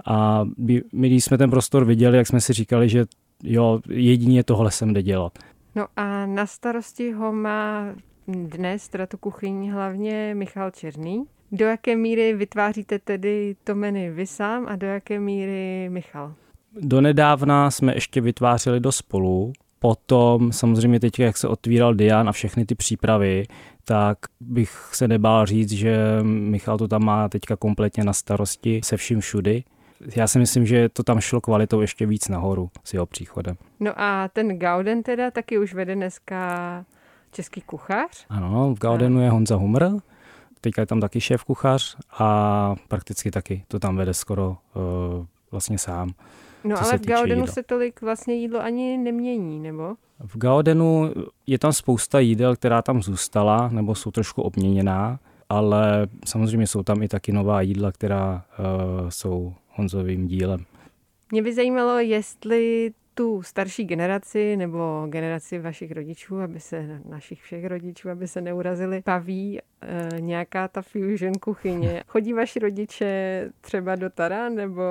a 0.07 0.45
my, 0.93 1.09
když 1.09 1.25
jsme 1.25 1.39
ten 1.39 1.51
prostor 1.51 1.85
viděli, 1.85 2.17
jak 2.17 2.27
jsme 2.27 2.41
si 2.41 2.53
říkali, 2.53 2.89
že 2.89 3.07
jo, 3.43 3.81
jedině 3.89 4.45
tohle 4.45 4.71
jsem 4.71 4.95
jde 4.95 5.03
dělat. 5.03 5.39
No 5.75 5.87
a 5.97 6.27
na 6.27 6.47
starosti 6.47 7.13
ho 7.13 7.33
má 7.33 7.85
dnes 8.29 8.89
teda 8.89 9.07
tu 9.07 9.17
kuchyň 9.17 9.71
hlavně 9.71 10.35
Michal 10.35 10.71
Černý. 10.71 11.25
Do 11.53 11.65
jaké 11.65 11.97
míry 11.97 12.35
vytváříte 12.35 12.99
tedy 12.99 13.57
to 13.65 13.75
menu 13.75 14.15
vy 14.15 14.27
sám 14.27 14.67
a 14.69 14.77
do 14.77 14.87
jaké 14.87 15.21
míry 15.21 15.89
Michal? 15.89 16.35
Donedávna 16.81 17.71
jsme 17.71 17.95
ještě 17.95 18.21
vytvářeli 18.21 18.81
do 18.81 18.93
spolu, 18.93 19.53
Potom 19.79 20.53
samozřejmě 20.53 21.01
teď, 21.01 21.19
jak 21.19 21.37
se 21.37 21.49
otvíral 21.49 21.95
Dian 21.95 22.29
a 22.29 22.33
všechny 22.33 22.65
ty 22.65 22.75
přípravy, 22.75 23.47
tak 23.85 24.19
bych 24.41 24.91
se 24.93 25.09
nebál 25.09 25.47
říct, 25.47 25.73
že 25.73 25.99
Michal 26.23 26.79
to 26.79 26.89
tam 26.89 27.05
má 27.05 27.29
teďka 27.29 27.57
kompletně 27.57 28.05
na 28.05 28.13
starosti 28.13 28.81
se 28.85 28.97
vším 28.97 29.21
všudy 29.21 29.65
já 30.17 30.27
si 30.27 30.39
myslím, 30.39 30.67
že 30.67 30.89
to 30.89 31.03
tam 31.03 31.21
šlo 31.21 31.41
kvalitou 31.41 31.81
ještě 31.81 32.07
víc 32.07 32.29
nahoru 32.29 32.71
s 32.85 32.95
jeho 32.95 33.07
příchodem. 33.07 33.57
No 33.81 33.93
a 33.97 34.29
ten 34.33 34.59
Gauden 34.59 35.03
teda 35.03 35.31
taky 35.31 35.59
už 35.59 35.75
vede 35.75 35.95
dneska 35.95 36.85
český 37.31 37.61
kuchař? 37.61 38.27
Ano, 38.29 38.75
v 38.75 38.79
Gaudenu 38.79 39.21
je 39.21 39.31
Honza 39.31 39.57
Humr, 39.57 39.85
teďka 40.61 40.83
je 40.83 40.87
tam 40.87 41.01
taky 41.01 41.21
šéf 41.21 41.45
kuchař 41.45 41.97
a 42.19 42.75
prakticky 42.89 43.31
taky 43.31 43.65
to 43.69 43.79
tam 43.79 43.97
vede 43.97 44.15
skoro 44.15 44.57
uh, 44.75 45.27
vlastně 45.51 45.79
sám. 45.79 46.11
No 46.65 46.83
ale 46.83 46.99
v 46.99 47.07
Gaudenu 47.07 47.41
jídla. 47.41 47.55
se 47.55 47.63
tolik 47.63 48.03
vlastně 48.03 48.35
jídlo 48.35 48.61
ani 48.63 48.97
nemění, 48.97 49.61
nebo? 49.61 49.95
V 50.19 50.39
Gaudenu 50.39 51.13
je 51.47 51.59
tam 51.59 51.73
spousta 51.73 52.19
jídel, 52.19 52.57
která 52.57 52.83
tam 52.83 53.03
zůstala, 53.03 53.69
nebo 53.73 53.95
jsou 53.95 54.11
trošku 54.11 54.43
obměněná, 54.43 55.19
ale 55.49 56.09
samozřejmě 56.25 56.67
jsou 56.67 56.83
tam 56.83 57.03
i 57.03 57.09
taky 57.09 57.33
nová 57.33 57.61
jídla, 57.61 57.93
která 57.93 58.45
uh, 58.59 59.09
jsou 59.09 59.55
Honzovým 59.79 60.27
dílem. 60.27 60.65
Mě 61.33 61.43
by 61.43 61.55
zajímalo, 61.55 61.99
jestli 61.99 62.93
tu 63.15 63.43
starší 63.43 63.85
generaci 63.85 64.57
nebo 64.57 65.07
generaci 65.11 65.59
vašich 65.59 65.93
rodičů, 65.93 66.41
aby 66.41 66.61
se 66.61 67.01
našich 67.09 67.43
všech 67.43 67.65
rodičů, 67.65 68.11
aby 68.11 68.29
se 68.29 68.41
neurazili, 68.41 69.03
paví 69.03 69.59
e, 69.61 69.63
nějaká 70.21 70.69
ta 70.69 70.83
fusion 70.83 71.35
kuchyně. 71.35 72.03
Chodí 72.09 72.33
vaši 72.33 72.59
rodiče 72.59 73.51
třeba 73.61 73.97
do 73.97 74.11
Tara 74.11 74.49
nebo 74.49 74.83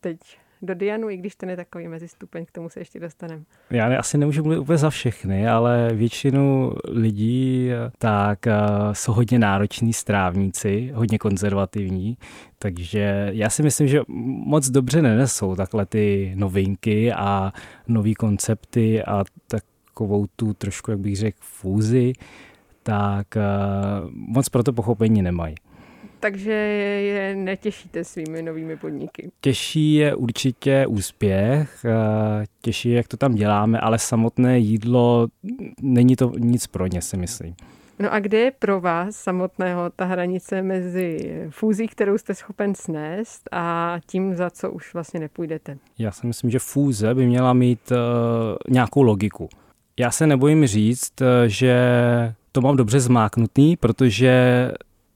teď 0.00 0.18
do 0.62 0.74
Dianu, 0.74 1.10
i 1.10 1.16
když 1.16 1.34
ten 1.34 1.50
je 1.50 1.56
takový 1.56 1.88
mezistupeň, 1.88 2.44
k 2.44 2.50
tomu 2.50 2.68
se 2.68 2.80
ještě 2.80 3.00
dostaneme. 3.00 3.42
Já 3.70 3.98
asi 3.98 4.18
nemůžu 4.18 4.42
mluvit 4.42 4.58
úplně 4.58 4.78
za 4.78 4.90
všechny, 4.90 5.48
ale 5.48 5.90
většinu 5.92 6.72
lidí 6.88 7.70
tak 7.98 8.38
uh, 8.46 8.92
jsou 8.92 9.12
hodně 9.12 9.38
nároční 9.38 9.92
strávníci, 9.92 10.92
hodně 10.94 11.18
konzervativní, 11.18 12.16
takže 12.58 13.30
já 13.32 13.50
si 13.50 13.62
myslím, 13.62 13.88
že 13.88 14.00
moc 14.46 14.68
dobře 14.70 15.02
nenesou 15.02 15.56
takhle 15.56 15.86
ty 15.86 16.32
novinky 16.36 17.12
a 17.12 17.52
nové 17.88 18.14
koncepty 18.14 19.02
a 19.02 19.24
takovou 19.48 20.26
tu 20.36 20.54
trošku, 20.54 20.90
jak 20.90 21.00
bych 21.00 21.16
řekl, 21.16 21.38
fúzi, 21.40 22.12
tak 22.82 23.26
uh, 23.36 24.10
moc 24.12 24.48
pro 24.48 24.62
to 24.62 24.72
pochopení 24.72 25.22
nemají. 25.22 25.54
Takže 26.20 26.52
je 26.52 27.36
netěšíte 27.36 28.04
svými 28.04 28.42
novými 28.42 28.76
podniky? 28.76 29.30
Těší 29.40 29.94
je 29.94 30.14
určitě 30.14 30.86
úspěch, 30.86 31.84
eh, 31.84 32.44
těší, 32.60 32.90
jak 32.90 33.08
to 33.08 33.16
tam 33.16 33.34
děláme, 33.34 33.80
ale 33.80 33.98
samotné 33.98 34.58
jídlo 34.58 35.28
není 35.82 36.16
to 36.16 36.32
nic 36.38 36.66
pro 36.66 36.86
ně, 36.86 37.02
si 37.02 37.16
myslím. 37.16 37.54
No 37.98 38.12
a 38.12 38.20
kde 38.20 38.38
je 38.38 38.50
pro 38.50 38.80
vás 38.80 39.16
samotného 39.16 39.90
ta 39.96 40.04
hranice 40.04 40.62
mezi 40.62 41.34
fúzí, 41.50 41.86
kterou 41.86 42.18
jste 42.18 42.34
schopen 42.34 42.74
snést 42.74 43.48
a 43.52 43.96
tím, 44.06 44.36
za 44.36 44.50
co 44.50 44.70
už 44.70 44.94
vlastně 44.94 45.20
nepůjdete? 45.20 45.78
Já 45.98 46.12
si 46.12 46.26
myslím, 46.26 46.50
že 46.50 46.58
fúze 46.58 47.14
by 47.14 47.26
měla 47.26 47.52
mít 47.52 47.90
uh, 47.90 47.96
nějakou 48.68 49.02
logiku. 49.02 49.48
Já 50.00 50.10
se 50.10 50.26
nebojím 50.26 50.66
říct, 50.66 51.20
eh, 51.20 51.48
že 51.48 51.74
to 52.52 52.60
mám 52.60 52.76
dobře 52.76 53.00
zmáknutý, 53.00 53.76
protože 53.76 54.72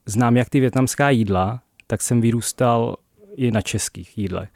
znám 0.06 0.36
jak 0.36 0.48
ty 0.48 0.60
větnamská 0.60 1.10
jídla, 1.10 1.62
tak 1.86 2.02
jsem 2.02 2.20
vyrůstal 2.20 2.96
i 3.36 3.50
na 3.50 3.60
českých 3.60 4.18
jídlech. 4.18 4.50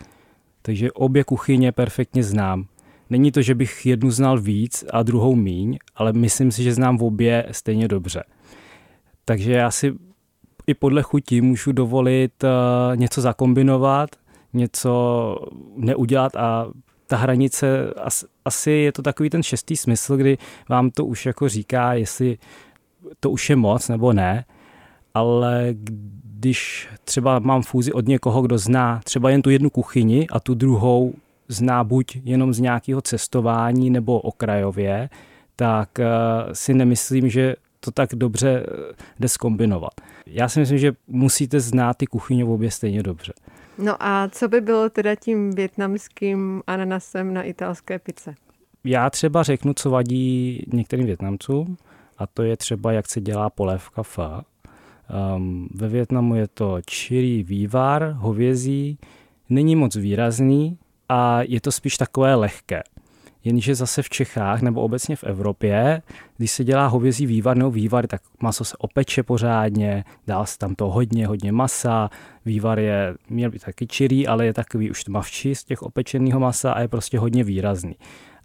Takže 0.63 0.93
obě 0.93 1.25
kuchyně 1.25 1.73
perfektně 1.73 2.23
znám. 2.23 2.67
Není 3.11 3.33
to, 3.33 3.43
že 3.43 3.55
bych 3.55 3.87
jednu 3.87 4.11
znal 4.11 4.41
víc 4.41 4.85
a 4.93 5.03
druhou 5.03 5.35
míň, 5.35 5.79
ale 5.95 6.13
myslím 6.13 6.53
si, 6.53 6.63
že 6.63 6.75
znám 6.75 6.99
v 6.99 7.05
obě 7.05 7.47
stejně 7.51 7.89
dobře. 7.89 8.25
Takže 9.25 9.53
já 9.53 9.71
si 9.71 9.95
i 10.67 10.75
podle 10.75 11.03
chutí 11.03 11.41
můžu 11.41 11.73
dovolit 11.73 12.45
uh, 12.45 12.97
něco 12.97 13.21
zakombinovat, 13.21 14.11
něco 14.53 15.37
neudělat 15.77 16.37
a 16.37 16.67
ta 17.07 17.17
hranice, 17.17 17.95
asi 18.45 18.71
je 18.71 18.93
to 18.93 19.03
takový 19.03 19.31
ten 19.31 19.43
šestý 19.43 19.77
smysl, 19.77 20.17
kdy 20.17 20.39
vám 20.69 20.91
to 20.91 21.05
už 21.05 21.27
jako 21.27 21.49
říká, 21.49 21.95
jestli 21.95 22.39
to 23.21 23.31
už 23.31 23.51
je 23.51 23.57
moc 23.57 23.89
nebo 23.89 24.13
ne 24.13 24.45
ale 25.17 25.75
když 26.39 26.89
třeba 27.05 27.39
mám 27.39 27.63
fúzi 27.63 27.93
od 27.93 28.09
někoho, 28.09 28.43
kdo 28.43 28.59
zná 28.59 29.01
třeba 29.05 29.31
jen 29.31 29.43
tu 29.43 29.51
jednu 29.51 29.71
kuchyni 29.71 30.27
a 30.29 30.41
tu 30.41 30.55
druhou 30.55 31.15
zná 31.49 31.85
buď 31.85 32.19
jenom 32.25 32.55
z 32.55 32.61
nějakého 32.61 33.01
cestování 33.01 33.91
nebo 33.91 34.21
okrajově, 34.21 35.09
tak 35.57 35.99
uh, 35.99 36.53
si 36.53 36.75
nemyslím, 36.75 37.29
že 37.29 37.57
to 37.81 37.91
tak 37.91 38.11
dobře 38.15 38.67
eh, 38.67 38.95
jde 39.21 39.29
skombinovat. 39.29 39.93
Já 40.27 40.49
si 40.49 40.61
myslím, 40.61 40.79
že 40.79 40.93
musíte 41.09 41.61
znát 41.61 41.97
ty 41.97 42.07
kuchyně 42.07 42.45
v 42.45 42.51
obě 42.51 42.71
stejně 42.71 43.03
dobře. 43.03 43.33
No 43.79 43.97
a 44.01 44.29
co 44.29 44.49
by 44.49 44.61
bylo 44.61 44.91
teda 44.91 45.15
tím 45.15 45.51
větnamským 45.51 46.63
ananasem 46.67 47.35
na 47.35 47.43
italské 47.43 47.99
pice? 47.99 48.35
Já 48.85 49.11
třeba 49.11 49.43
řeknu, 49.43 49.75
co 49.75 49.91
vadí 49.91 50.63
některým 50.73 51.07
Větnamcům, 51.07 51.77
a 52.19 52.27
to 52.27 52.43
je 52.43 52.57
třeba, 52.57 52.93
jak 52.93 53.09
se 53.09 53.21
dělá 53.21 53.51
polévka 53.51 54.03
fa. 54.03 54.45
Um, 55.37 55.69
ve 55.75 55.89
Větnamu 55.89 56.35
je 56.35 56.49
to 56.49 56.79
čirý 56.87 57.43
vývar, 57.43 58.17
hovězí, 58.19 58.99
není 59.49 59.77
moc 59.77 59.97
výrazný 59.97 60.79
a 61.09 61.43
je 61.43 61.61
to 61.61 61.73
spíš 61.73 61.97
takové 61.97 62.35
lehké. 62.35 62.83
Jenže 63.45 63.75
zase 63.75 64.03
v 64.03 64.09
Čechách 64.09 64.63
nebo 64.63 64.83
obecně 64.83 65.17
v 65.17 65.25
Evropě, 65.25 66.03
když 66.37 66.51
se 66.51 66.65
dělá 66.65 66.87
hovězí 66.87 67.27
vývar 67.27 67.57
nebo 67.57 67.71
vývar, 67.71 68.07
tak 68.07 68.23
maso 68.43 68.65
se 68.65 68.77
opeče 68.77 69.23
pořádně, 69.23 70.05
dá 70.27 70.45
se 70.45 70.59
tam 70.59 70.75
to 70.75 70.91
hodně, 70.91 71.27
hodně 71.27 71.53
masa, 71.53 72.11
vývar 72.45 72.79
je, 72.79 73.15
měl 73.29 73.51
být 73.51 73.65
taky 73.65 73.87
čirý, 73.87 74.27
ale 74.27 74.47
je 74.47 74.55
takový 74.55 74.91
už 74.91 75.05
tmavčí 75.05 75.55
z 75.55 75.65
těch 75.65 75.83
opečeného 75.83 76.41
masa 76.41 76.73
a 76.73 76.81
je 76.81 76.89
prostě 76.89 77.19
hodně 77.19 77.45
výrazný. 77.45 77.97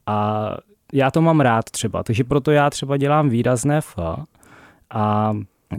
A 0.05 0.47
já 0.93 1.11
to 1.11 1.21
mám 1.21 1.39
rád 1.39 1.65
třeba, 1.65 2.03
takže 2.03 2.23
proto 2.23 2.51
já 2.51 2.69
třeba 2.69 2.97
dělám 2.97 3.29
výrazné 3.29 3.77
f 3.77 3.95
a 4.89 5.33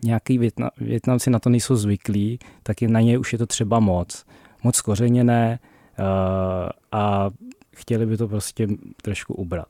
nějaký 0.04 0.38
Větna, 0.38 0.70
Větnamci 0.76 1.30
na 1.30 1.38
to 1.38 1.50
nejsou 1.50 1.76
zvyklí, 1.76 2.38
tak 2.62 2.82
je 2.82 2.88
na 2.88 3.00
ně 3.00 3.18
už 3.18 3.32
je 3.32 3.38
to 3.38 3.46
třeba 3.46 3.80
moc. 3.80 4.24
Moc 4.62 4.80
kořeněné 4.80 5.58
uh, 5.98 6.04
a 6.92 7.30
chtěli 7.76 8.06
by 8.06 8.16
to 8.16 8.28
prostě 8.28 8.68
trošku 9.02 9.34
ubrat. 9.34 9.68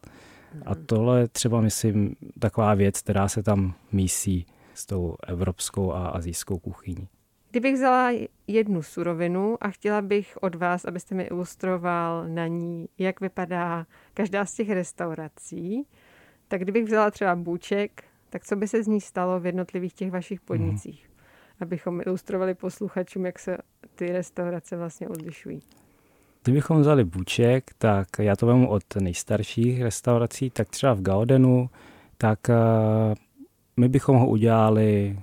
A 0.67 0.75
mhm. 0.75 0.87
tohle 0.87 1.21
je 1.21 1.29
třeba, 1.29 1.61
myslím, 1.61 2.17
taková 2.38 2.75
věc, 2.75 3.00
která 3.00 3.29
se 3.29 3.43
tam 3.43 3.75
mísí 3.93 4.47
s 4.75 4.87
tou 4.87 5.17
evropskou 5.26 5.93
a 5.93 6.09
azijskou 6.09 6.59
kuchyní. 6.59 7.09
Kdybych 7.50 7.75
vzala 7.75 8.11
jednu 8.47 8.83
surovinu 8.83 9.57
a 9.61 9.71
chtěla 9.71 10.02
bych 10.02 10.38
od 10.41 10.55
vás, 10.55 10.85
abyste 10.85 11.14
mi 11.14 11.23
ilustroval 11.23 12.29
na 12.29 12.47
ní, 12.47 12.88
jak 12.99 13.21
vypadá 13.21 13.87
každá 14.14 14.45
z 14.45 14.55
těch 14.55 14.71
restaurací, 14.71 15.87
tak 16.49 16.61
kdybych 16.61 16.85
vzala 16.85 17.11
třeba 17.11 17.37
bůček, 17.37 18.05
tak 18.32 18.44
co 18.44 18.56
by 18.56 18.68
se 18.68 18.82
z 18.82 18.86
ní 18.86 19.00
stalo 19.00 19.40
v 19.40 19.46
jednotlivých 19.46 19.94
těch 19.94 20.10
vašich 20.10 20.40
mhm. 20.40 20.46
podnicích? 20.46 21.08
Mm. 21.08 21.14
Abychom 21.60 22.00
ilustrovali 22.06 22.54
posluchačům, 22.54 23.26
jak 23.26 23.38
se 23.38 23.58
ty 23.94 24.12
restaurace 24.12 24.76
vlastně 24.76 25.08
odlišují. 25.08 25.62
Kdybychom 26.42 26.80
vzali 26.80 27.04
Bůček, 27.04 27.70
tak 27.78 28.08
já 28.18 28.36
to 28.36 28.46
vemu 28.46 28.70
od 28.70 28.82
nejstarších 29.00 29.82
restaurací, 29.82 30.50
tak 30.50 30.68
třeba 30.68 30.94
v 30.94 31.00
Gaudenu, 31.00 31.70
tak 32.18 32.38
uh, 32.48 32.54
my 33.76 33.88
bychom 33.88 34.16
ho 34.16 34.26
udělali 34.26 35.18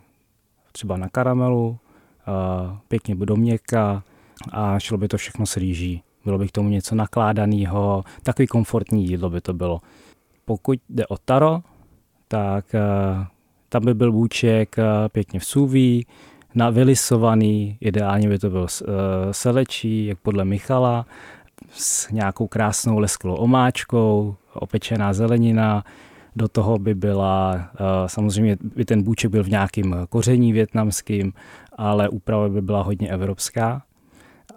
třeba 0.72 0.98
na 0.98 1.10
karamelu, 1.10 1.70
uh, 1.70 2.78
pěkně 2.88 3.16
do 3.16 3.36
měka 3.36 4.04
a 4.52 4.80
šlo 4.80 4.98
by 4.98 5.08
to 5.08 5.18
všechno 5.18 5.46
s 5.46 5.58
rýží. 5.58 6.04
Bylo 6.26 6.38
by 6.38 6.48
k 6.48 6.52
tomu 6.52 6.70
něco 6.70 6.96
nakládaného, 6.96 8.04
takový 8.24 8.48
komfortní 8.48 9.06
jídlo 9.06 9.30
by 9.30 9.42
to 9.42 9.54
bylo. 9.54 9.82
Pokud 10.46 10.80
jde 10.90 11.08
o 11.08 11.18
taro, 11.18 11.62
tak 12.32 12.76
eh, 12.76 13.26
tam 13.70 13.86
by 13.86 13.94
byl 13.94 14.12
bůček 14.12 14.80
eh, 14.80 14.84
pěkně 15.10 15.40
v 15.40 15.46
suví, 15.46 16.06
navylisovaný, 16.56 17.78
ideálně 17.82 18.30
by 18.30 18.40
to 18.40 18.50
byl 18.50 18.68
eh, 18.70 18.86
selečí, 19.32 20.06
jak 20.06 20.20
podle 20.20 20.46
Michala, 20.46 21.06
s 21.72 22.12
nějakou 22.12 22.48
krásnou 22.48 23.00
lesklou 23.00 23.36
omáčkou, 23.36 24.36
opečená 24.54 25.14
zelenina, 25.14 25.84
do 26.36 26.48
toho 26.48 26.78
by 26.78 26.96
byla, 26.96 27.70
samozřejmě 28.08 28.58
by 28.76 28.86
ten 28.86 29.04
bůček 29.04 29.32
byl 29.32 29.44
v 29.44 29.50
nějakém 29.50 30.06
koření 30.10 30.54
větnamským, 30.54 31.34
ale 31.78 32.10
úprava 32.10 32.50
by 32.50 32.62
byla 32.62 32.82
hodně 32.82 33.10
evropská. 33.10 33.82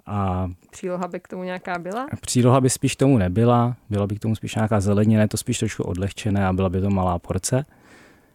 A 0.07 0.50
příloha 0.73 1.09
by 1.09 1.21
k 1.21 1.29
tomu 1.29 1.43
nějaká 1.43 1.79
byla? 1.79 2.07
Příloha 2.21 2.61
by 2.61 2.71
spíš 2.71 2.97
tomu 2.97 3.19
nebyla, 3.19 3.76
byla 3.91 4.07
by 4.07 4.17
k 4.17 4.19
tomu 4.19 4.37
spíš 4.37 4.55
nějaká 4.55 4.81
zelenina, 4.81 5.23
je 5.23 5.29
to 5.29 5.37
spíš 5.37 5.59
trošku 5.59 5.85
odlehčené 5.85 6.47
a 6.47 6.52
byla 6.52 6.69
by 6.69 6.81
to 6.81 6.91
malá 6.91 7.19
porce. 7.19 7.64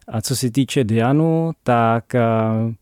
A 0.08 0.22
co 0.22 0.36
se 0.36 0.51
týče 0.51 0.84
Dianu, 0.84 1.51
tak 1.63 2.06
uh, 2.13 2.74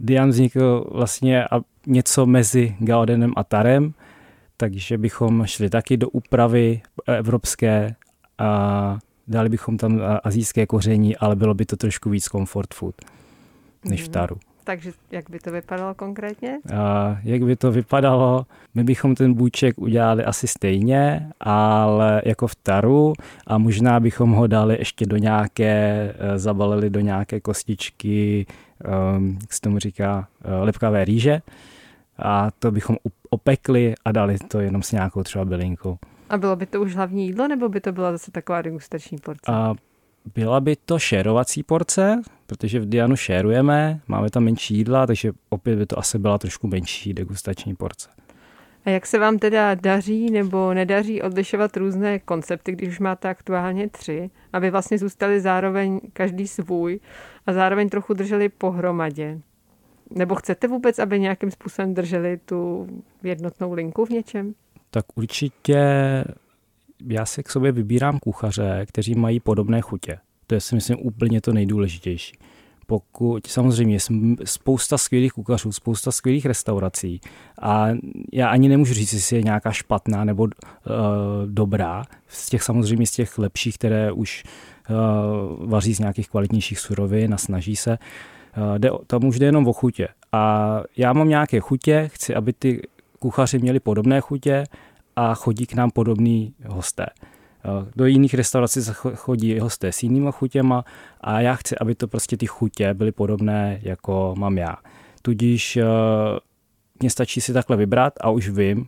Dian 0.00 0.28
vznikl 0.28 0.90
vlastně 0.90 1.44
něco 1.86 2.26
mezi 2.26 2.76
Gaudenem 2.78 3.32
a 3.36 3.44
Tarem, 3.44 3.94
takže 4.56 4.98
bychom 4.98 5.46
šli 5.46 5.70
taky 5.70 5.96
do 5.96 6.08
úpravy 6.08 6.80
evropské 7.06 7.94
a 8.38 8.98
dali 9.28 9.48
bychom 9.48 9.76
tam 9.76 10.00
azijské 10.24 10.66
koření, 10.66 11.16
ale 11.16 11.36
bylo 11.36 11.54
by 11.54 11.66
to 11.66 11.76
trošku 11.76 12.10
víc 12.10 12.24
comfort 12.24 12.74
food 12.74 12.94
než 13.84 14.02
v 14.02 14.04
mhm. 14.04 14.12
Taru. 14.12 14.36
Takže 14.66 14.92
jak 15.10 15.30
by 15.30 15.38
to 15.38 15.52
vypadalo 15.52 15.94
konkrétně? 15.94 16.58
A 16.76 17.16
jak 17.22 17.42
by 17.42 17.56
to 17.56 17.72
vypadalo? 17.72 18.46
My 18.74 18.84
bychom 18.84 19.14
ten 19.14 19.34
bůček 19.34 19.78
udělali 19.78 20.24
asi 20.24 20.48
stejně, 20.48 21.30
ale 21.40 22.22
jako 22.24 22.46
v 22.46 22.54
taru 22.54 23.12
a 23.46 23.58
možná 23.58 24.00
bychom 24.00 24.32
ho 24.32 24.46
dali 24.46 24.76
ještě 24.78 25.06
do 25.06 25.16
nějaké, 25.16 26.14
eh, 26.18 26.38
zabalili 26.38 26.90
do 26.90 27.00
nějaké 27.00 27.40
kostičky, 27.40 28.46
um, 29.16 29.38
jak 29.40 29.52
se 29.52 29.60
tomu 29.60 29.78
říká, 29.78 30.28
eh, 30.44 30.54
lepkavé 30.54 31.04
rýže 31.04 31.42
a 32.18 32.50
to 32.58 32.70
bychom 32.70 32.96
opekli 33.30 33.94
a 34.04 34.12
dali 34.12 34.36
to 34.48 34.60
jenom 34.60 34.82
s 34.82 34.92
nějakou 34.92 35.22
třeba 35.22 35.44
bylinkou. 35.44 35.98
A 36.30 36.38
bylo 36.38 36.56
by 36.56 36.66
to 36.66 36.80
už 36.80 36.94
hlavní 36.94 37.26
jídlo, 37.26 37.48
nebo 37.48 37.68
by 37.68 37.80
to 37.80 37.92
byla 37.92 38.12
zase 38.12 38.30
taková 38.30 38.62
degustační 38.62 39.18
porce? 39.18 39.52
A 39.52 39.74
byla 40.34 40.60
by 40.60 40.76
to 40.76 40.98
šérovací 40.98 41.62
porce, 41.62 42.22
protože 42.46 42.80
v 42.80 42.88
Dianu 42.88 43.16
šérujeme, 43.16 44.00
máme 44.08 44.30
tam 44.30 44.44
menší 44.44 44.74
jídla, 44.74 45.06
takže 45.06 45.32
opět 45.48 45.76
by 45.76 45.86
to 45.86 45.98
asi 45.98 46.18
byla 46.18 46.38
trošku 46.38 46.66
menší 46.66 47.14
degustační 47.14 47.74
porce. 47.74 48.08
A 48.84 48.90
jak 48.90 49.06
se 49.06 49.18
vám 49.18 49.38
teda 49.38 49.74
daří 49.74 50.30
nebo 50.30 50.74
nedaří 50.74 51.22
odlišovat 51.22 51.76
různé 51.76 52.18
koncepty, 52.18 52.72
když 52.72 52.88
už 52.88 53.00
máte 53.00 53.28
aktuálně 53.28 53.88
tři, 53.88 54.30
aby 54.52 54.70
vlastně 54.70 54.98
zůstali 54.98 55.40
zároveň 55.40 56.00
každý 56.12 56.48
svůj 56.48 57.00
a 57.46 57.52
zároveň 57.52 57.88
trochu 57.88 58.14
drželi 58.14 58.48
pohromadě? 58.48 59.40
Nebo 60.10 60.34
chcete 60.34 60.68
vůbec, 60.68 60.98
aby 60.98 61.20
nějakým 61.20 61.50
způsobem 61.50 61.94
drželi 61.94 62.36
tu 62.36 62.88
jednotnou 63.22 63.72
linku 63.72 64.04
v 64.04 64.10
něčem? 64.10 64.54
Tak 64.90 65.04
určitě 65.14 65.84
já 67.08 67.26
si 67.26 67.42
k 67.42 67.50
sobě 67.50 67.72
vybírám 67.72 68.18
kuchaře, 68.18 68.86
kteří 68.88 69.14
mají 69.14 69.40
podobné 69.40 69.80
chutě. 69.80 70.18
To 70.46 70.54
je 70.54 70.60
si 70.60 70.74
myslím 70.74 70.96
úplně 71.00 71.40
to 71.40 71.52
nejdůležitější. 71.52 72.36
Pokud 72.86 73.46
samozřejmě 73.46 73.94
je 73.94 74.00
spousta 74.44 74.98
skvělých 74.98 75.32
kuchařů, 75.32 75.72
spousta 75.72 76.12
skvělých 76.12 76.46
restaurací 76.46 77.20
a 77.62 77.88
já 78.32 78.48
ani 78.48 78.68
nemůžu 78.68 78.94
říct, 78.94 79.12
jestli 79.12 79.36
je 79.36 79.42
nějaká 79.42 79.72
špatná 79.72 80.24
nebo 80.24 80.42
uh, 80.42 80.50
dobrá. 81.46 82.04
Z 82.28 82.48
těch 82.48 82.62
samozřejmě 82.62 83.06
z 83.06 83.10
těch 83.10 83.38
lepších, 83.38 83.74
které 83.78 84.12
už 84.12 84.44
uh, 84.90 85.68
vaří 85.68 85.94
z 85.94 85.98
nějakých 85.98 86.28
kvalitnějších 86.28 86.78
surovin 86.78 87.34
a 87.34 87.36
snaží 87.36 87.76
se. 87.76 87.98
Uh, 88.58 88.78
jde, 88.78 88.90
tam 89.06 89.24
už 89.24 89.38
jde 89.38 89.46
jenom 89.46 89.68
o 89.68 89.72
chutě. 89.72 90.08
A 90.32 90.82
já 90.96 91.12
mám 91.12 91.28
nějaké 91.28 91.60
chutě, 91.60 92.10
chci, 92.12 92.34
aby 92.34 92.52
ty 92.52 92.82
kuchaři 93.18 93.58
měli 93.58 93.80
podobné 93.80 94.20
chutě 94.20 94.64
a 95.16 95.34
chodí 95.34 95.66
k 95.66 95.74
nám 95.74 95.90
podobní 95.90 96.54
hosté. 96.66 97.06
Eh, 97.66 97.90
do 97.96 98.06
jiných 98.06 98.34
restaurací 98.34 98.80
chodí 99.14 99.58
hosté 99.60 99.92
s 99.92 100.02
jinýma 100.02 100.30
chutěma 100.30 100.84
a 101.20 101.40
já 101.40 101.54
chci, 101.54 101.78
aby 101.78 101.94
to 101.94 102.08
prostě 102.08 102.36
ty 102.36 102.46
chutě 102.46 102.94
byly 102.94 103.12
podobné, 103.12 103.80
jako 103.82 104.34
mám 104.38 104.58
já. 104.58 104.76
Tudíž 105.22 105.76
eh, 105.76 105.84
mně 107.00 107.10
stačí 107.10 107.40
si 107.40 107.52
takhle 107.52 107.76
vybrat 107.76 108.12
a 108.20 108.30
už 108.30 108.48
vím, 108.48 108.86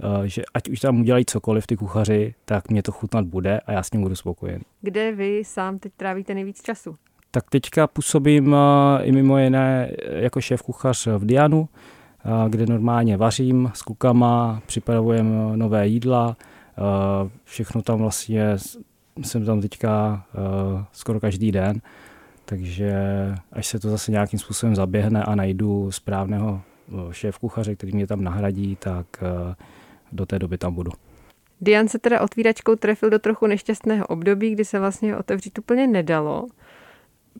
eh, 0.00 0.28
že 0.28 0.42
ať 0.54 0.68
už 0.68 0.80
tam 0.80 1.00
udělají 1.00 1.24
cokoliv 1.24 1.66
ty 1.66 1.76
kuchaři, 1.76 2.34
tak 2.44 2.68
mě 2.68 2.82
to 2.82 2.92
chutnat 2.92 3.24
bude 3.24 3.60
a 3.60 3.72
já 3.72 3.82
s 3.82 3.92
ním 3.92 4.02
budu 4.02 4.14
spokojen. 4.14 4.60
Kde 4.80 5.12
vy 5.12 5.42
sám 5.44 5.78
teď 5.78 5.92
trávíte 5.96 6.34
nejvíc 6.34 6.62
času? 6.62 6.96
Tak 7.30 7.50
teďka 7.50 7.86
působím 7.86 8.56
i 9.02 9.12
mimo 9.12 9.38
jiné 9.38 9.90
jako 10.04 10.40
šéf 10.40 10.62
kuchař 10.62 11.06
v 11.06 11.24
Dianu, 11.26 11.68
kde 12.48 12.66
normálně 12.66 13.16
vařím 13.16 13.70
s 13.74 13.82
klukama, 13.82 14.62
připravujeme 14.66 15.56
nové 15.56 15.88
jídla, 15.88 16.36
všechno 17.44 17.82
tam 17.82 17.98
vlastně, 17.98 18.56
jsem 19.22 19.44
tam 19.44 19.60
teďka 19.60 20.24
skoro 20.92 21.20
každý 21.20 21.52
den, 21.52 21.80
takže 22.44 22.94
až 23.52 23.66
se 23.66 23.78
to 23.78 23.90
zase 23.90 24.12
nějakým 24.12 24.38
způsobem 24.38 24.74
zaběhne 24.74 25.22
a 25.22 25.34
najdu 25.34 25.92
správného 25.92 26.60
šéf 27.10 27.38
kuchaře, 27.38 27.74
který 27.74 27.92
mě 27.92 28.06
tam 28.06 28.24
nahradí, 28.24 28.76
tak 28.76 29.06
do 30.12 30.26
té 30.26 30.38
doby 30.38 30.58
tam 30.58 30.74
budu. 30.74 30.90
Dian 31.60 31.88
se 31.88 31.98
teda 31.98 32.20
otvíračkou 32.20 32.76
trefil 32.76 33.10
do 33.10 33.18
trochu 33.18 33.46
nešťastného 33.46 34.06
období, 34.06 34.50
kdy 34.50 34.64
se 34.64 34.78
vlastně 34.78 35.16
otevřít 35.16 35.58
úplně 35.58 35.86
nedalo 35.86 36.46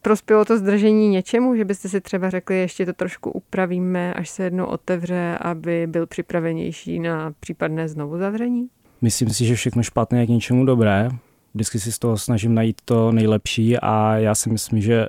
prospělo 0.02 0.44
to 0.44 0.58
zdržení 0.58 1.08
něčemu, 1.08 1.56
že 1.56 1.64
byste 1.64 1.88
si 1.88 2.00
třeba 2.00 2.30
řekli, 2.30 2.59
ještě 2.59 2.87
to 2.87 2.92
trošku 2.92 3.30
upravíme, 3.30 4.14
až 4.14 4.30
se 4.30 4.44
jednou 4.44 4.64
otevře, 4.64 5.38
aby 5.40 5.87
byl 5.87 6.07
připravenější 6.07 7.00
na 7.00 7.33
případné 7.40 7.88
znovu 7.88 8.18
zavření? 8.18 8.68
Myslím 9.00 9.30
si, 9.30 9.44
že 9.44 9.54
všechno 9.54 9.83
špatné 9.83 10.20
je 10.20 10.26
k 10.26 10.28
něčemu 10.28 10.64
dobré. 10.64 11.09
Vždycky 11.54 11.80
si 11.80 11.92
z 11.92 11.98
toho 11.98 12.18
snažím 12.18 12.54
najít 12.54 12.80
to 12.85 13.12
nejlepší 13.12 13.78
a 13.78 14.16
já 14.16 14.35
si 14.35 14.50
myslím, 14.50 14.80
že 14.80 15.07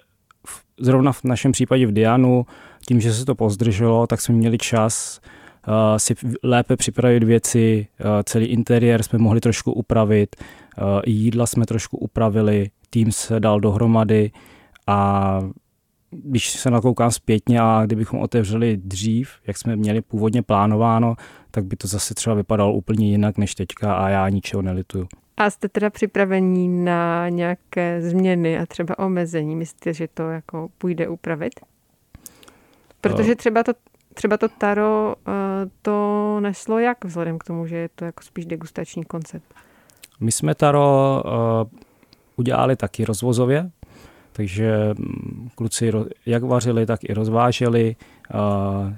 v, 0.48 0.64
zrovna 0.80 1.12
v 1.12 1.24
našem 1.24 1.52
případě 1.52 1.88
v 1.88 1.92
Dianu, 1.92 2.46
tím, 2.88 3.02
že 3.02 3.14
se 3.14 3.26
to 3.26 3.36
pozdrželo, 3.36 4.08
tak 4.08 4.22
jsme 4.22 4.36
měli 4.36 4.58
čas 4.58 5.22
uh, 5.68 5.74
si 5.98 6.16
lépe 6.44 6.76
připravit 6.76 7.24
věci, 7.24 7.88
uh, 8.00 8.08
celý 8.24 8.46
interiér 8.46 9.04
jsme 9.04 9.20
mohli 9.20 9.42
trošku 9.42 9.74
upravit, 9.74 10.36
uh, 10.36 11.02
jídla 11.06 11.46
jsme 11.46 11.66
trošku 11.66 11.98
upravili, 11.98 12.70
tým 12.90 13.12
se 13.12 13.40
dal 13.40 13.60
dohromady, 13.60 14.32
a 14.88 15.40
když 16.10 16.50
se 16.50 16.72
nakoukám 16.72 17.12
zpětně 17.12 17.62
a 17.62 17.82
kdybychom 17.86 18.20
otevřeli 18.20 18.78
dřív, 18.78 19.30
jak 19.48 19.58
jsme 19.58 19.76
měli 19.76 20.02
původně 20.02 20.42
plánováno, 20.42 21.16
tak 21.52 21.66
by 21.66 21.76
to 21.76 21.88
zase 21.88 22.14
třeba 22.14 22.36
vypadalo 22.36 22.74
úplně 22.74 23.10
jinak 23.10 23.38
než 23.38 23.56
teďka 23.56 23.96
a 23.96 24.10
já 24.10 24.30
ničeho 24.30 24.62
nelituju. 24.62 25.08
A 25.38 25.50
jste 25.50 25.70
teda 25.70 25.90
připravení 25.90 26.84
na 26.84 27.30
nějaké 27.30 28.02
změny 28.02 28.60
a 28.60 28.66
třeba 28.66 29.00
omezení? 29.00 29.56
Myslíte, 29.56 29.94
že 29.94 30.08
to 30.08 30.24
jako 30.30 30.70
půjde 30.78 31.08
upravit? 31.08 31.54
Protože 33.02 33.36
třeba 33.36 33.64
to, 33.64 33.72
třeba 34.14 34.38
to 34.38 34.48
taro 34.50 35.16
eh, 35.28 35.32
to 35.82 36.38
neslo 36.40 36.80
jak 36.80 37.06
vzhledem 37.06 37.38
k 37.38 37.44
tomu, 37.44 37.68
že 37.68 37.76
je 37.76 37.90
to 37.96 38.06
jako 38.06 38.24
spíš 38.24 38.46
degustační 38.46 39.04
koncept? 39.04 39.54
My 40.20 40.32
jsme 40.32 40.56
taro 40.56 41.24
uh, 41.26 41.80
udělali 42.36 42.76
taky 42.76 43.06
rozvozově, 43.06 43.72
takže 44.36 44.94
mm, 44.98 45.50
kluci 45.56 45.92
jak 46.26 46.44
vařili, 46.44 46.86
tak 46.86 47.00
i 47.04 47.14
rozváželi. 47.14 47.96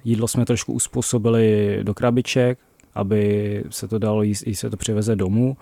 Jídlo 0.03 0.27
jsme 0.27 0.45
trošku 0.45 0.73
uspůsobili 0.73 1.79
do 1.83 1.93
krabiček, 1.93 2.59
aby 2.95 3.63
se 3.69 3.87
to 3.87 3.99
dalo 3.99 4.23
jíst, 4.23 4.43
i 4.47 4.55
se 4.55 4.69
to 4.69 4.77
přiveze 4.77 5.15
domů. 5.15 5.57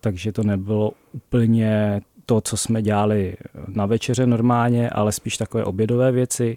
Takže 0.00 0.32
to 0.32 0.42
nebylo 0.42 0.92
úplně 1.12 2.02
to, 2.26 2.40
co 2.40 2.56
jsme 2.56 2.82
dělali 2.82 3.36
na 3.68 3.86
večeře 3.86 4.26
normálně, 4.26 4.90
ale 4.90 5.12
spíš 5.12 5.36
takové 5.36 5.64
obědové 5.64 6.12
věci. 6.12 6.56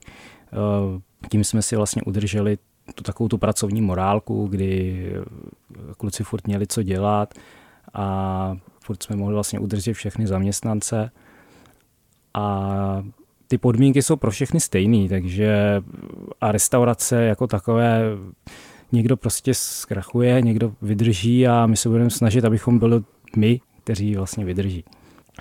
Tím 1.31 1.43
jsme 1.43 1.61
si 1.61 1.75
vlastně 1.75 2.01
udrželi 2.01 2.57
tu 2.95 3.03
takovou 3.03 3.27
tu 3.27 3.37
pracovní 3.37 3.81
morálku, 3.81 4.47
kdy 4.47 5.13
kluci 5.97 6.23
furt 6.23 6.47
měli 6.47 6.67
co 6.67 6.83
dělat 6.83 7.33
a 7.93 8.57
furt 8.79 9.03
jsme 9.03 9.15
mohli 9.15 9.33
vlastně 9.33 9.59
udržet 9.59 9.93
všechny 9.93 10.27
zaměstnance 10.27 11.11
a 12.37 13.03
ty 13.47 13.57
podmínky 13.57 14.01
jsou 14.01 14.15
pro 14.15 14.31
všechny 14.31 14.59
stejný, 14.59 15.09
takže 15.09 15.81
a 16.41 16.51
restaurace 16.51 17.23
jako 17.23 17.47
takové 17.47 18.01
někdo 18.91 19.17
prostě 19.17 19.53
zkrachuje, 19.53 20.41
někdo 20.41 20.73
vydrží 20.81 21.47
a 21.47 21.65
my 21.65 21.77
se 21.77 21.89
budeme 21.89 22.09
snažit, 22.09 22.45
abychom 22.45 22.79
byli 22.79 23.01
my, 23.35 23.59
kteří 23.83 24.15
vlastně 24.15 24.45
vydrží. 24.45 24.83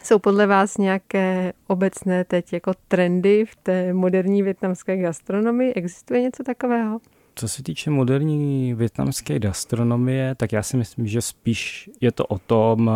Jsou 0.03 0.19
podle 0.19 0.47
vás 0.47 0.79
nějaké 0.79 1.53
obecné 1.67 2.25
teď 2.25 2.53
jako 2.53 2.73
trendy 2.89 3.45
v 3.45 3.57
té 3.57 3.93
moderní 3.93 4.43
větnamské 4.43 4.97
gastronomii? 4.97 5.73
Existuje 5.73 6.21
něco 6.21 6.43
takového? 6.43 7.01
Co 7.35 7.49
se 7.49 7.63
týče 7.63 7.91
moderní 7.91 8.75
větnamské 8.75 9.39
gastronomie, 9.39 10.35
tak 10.35 10.53
já 10.53 10.63
si 10.63 10.77
myslím, 10.77 11.07
že 11.07 11.23
spíš 11.23 11.91
je 12.01 12.13
to 12.13 12.27
o 12.27 12.39
tom, 12.39 12.91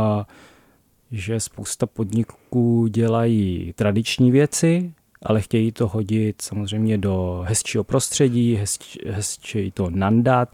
že 1.10 1.40
spousta 1.40 1.86
podniků 1.86 2.86
dělají 2.86 3.72
tradiční 3.76 4.30
věci, 4.30 4.92
ale 5.22 5.40
chtějí 5.40 5.72
to 5.72 5.88
hodit 5.88 6.42
samozřejmě 6.42 6.98
do 6.98 7.44
hezčího 7.48 7.84
prostředí, 7.84 8.60
hezčí 9.06 9.70
to 9.70 9.90
nandat, 9.90 10.48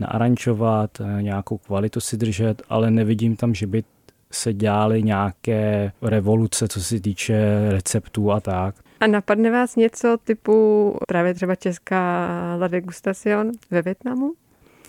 naarančovat, 0.00 1.00
nějakou 1.20 1.58
kvalitu 1.58 2.00
si 2.00 2.16
držet, 2.16 2.62
ale 2.68 2.90
nevidím 2.90 3.36
tam, 3.36 3.54
že 3.54 3.66
by 3.66 3.84
se 4.30 4.52
dělaly 4.52 5.02
nějaké 5.02 5.92
revoluce, 6.02 6.68
co 6.68 6.82
se 6.82 7.00
týče 7.00 7.68
receptů 7.70 8.32
a 8.32 8.40
tak. 8.40 8.74
A 9.00 9.06
napadne 9.06 9.50
vás 9.50 9.76
něco 9.76 10.16
typu 10.24 10.96
právě 11.08 11.34
třeba 11.34 11.54
česká 11.54 12.28
La 12.60 12.68
Degustation 12.68 13.52
ve 13.70 13.82
Větnamu? 13.82 14.32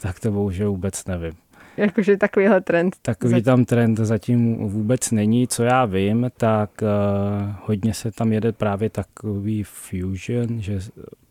Tak 0.01 0.19
to 0.19 0.31
bohužel 0.31 0.71
vůbec 0.71 1.05
nevím. 1.05 1.33
Jakože 1.77 2.17
takovýhle 2.17 2.61
trend. 2.61 2.95
Takový 3.01 3.31
zatím. 3.31 3.43
tam 3.43 3.65
trend 3.65 3.97
zatím 3.97 4.55
vůbec 4.55 5.11
není. 5.11 5.47
Co 5.47 5.63
já 5.63 5.85
vím, 5.85 6.31
tak 6.37 6.69
uh, 6.81 7.55
hodně 7.65 7.93
se 7.93 8.11
tam 8.11 8.33
jede 8.33 8.51
právě 8.51 8.89
takový 8.89 9.63
fusion, 9.63 10.61
že 10.61 10.79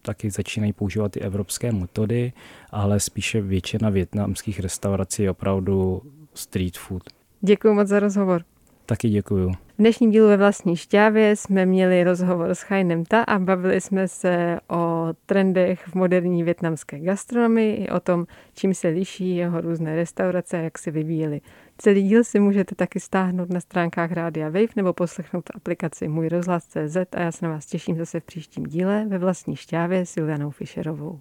taky 0.03 0.31
začínají 0.31 0.73
používat 0.73 1.13
ty 1.13 1.21
evropské 1.21 1.73
metody, 1.73 2.33
ale 2.71 3.01
spíše 3.01 3.41
většina 3.41 3.91
větnamských 3.91 4.61
restaurací 4.61 5.23
je 5.23 5.31
opravdu 5.31 6.03
street 6.35 6.79
food. 6.79 7.03
Děkuji 7.41 7.75
moc 7.75 7.89
za 7.89 8.01
rozhovor. 8.01 8.43
Taky 8.91 9.09
děkuju. 9.09 9.51
V 9.51 9.79
dnešním 9.79 10.11
dílu 10.11 10.29
ve 10.29 10.37
vlastní 10.37 10.77
šťávě 10.77 11.37
jsme 11.37 11.67
měli 11.67 12.05
rozhovor 12.05 12.51
s 12.51 12.63
Chainem 12.63 13.05
Ta 13.05 13.23
a 13.23 13.39
bavili 13.39 13.81
jsme 13.81 14.09
se 14.09 14.61
o 14.69 15.09
trendech 15.27 15.87
v 15.87 15.95
moderní 15.95 16.45
větnamské 16.45 17.01
gastronomii 17.01 17.85
i 17.85 17.89
o 17.89 18.01
tom, 18.01 18.27
čím 18.55 18.75
se 18.75 18.89
liší 18.89 19.37
jeho 19.37 19.61
různé 19.61 19.97
restaurace 19.97 20.59
a 20.59 20.61
jak 20.61 20.79
se 20.79 20.91
vyvíjely. 20.91 21.41
Celý 21.79 22.03
díl 22.03 22.25
si 22.25 22.41
můžete 22.41 22.75
taky 22.75 23.01
stáhnout 23.01 23.51
na 23.51 23.61
stránkách 23.61 24.13
Rádia 24.13 24.47
Wave 24.47 24.75
nebo 24.77 24.93
poslechnout 24.93 25.45
v 25.49 25.57
aplikaci 25.57 26.09
Můj 26.09 26.29
rozhlas.cz 26.29 26.97
a 27.13 27.21
já 27.21 27.33
se 27.33 27.47
na 27.47 27.53
vás 27.53 27.67
těším 27.67 27.97
zase 27.97 28.21
v 28.21 28.25
příštím 28.25 28.67
díle 28.67 29.07
ve 29.09 29.19
vlastní 29.19 29.57
šťávě 29.57 30.07
s 30.07 30.17
Julianou 30.17 30.51
Fischerovou. 30.51 31.21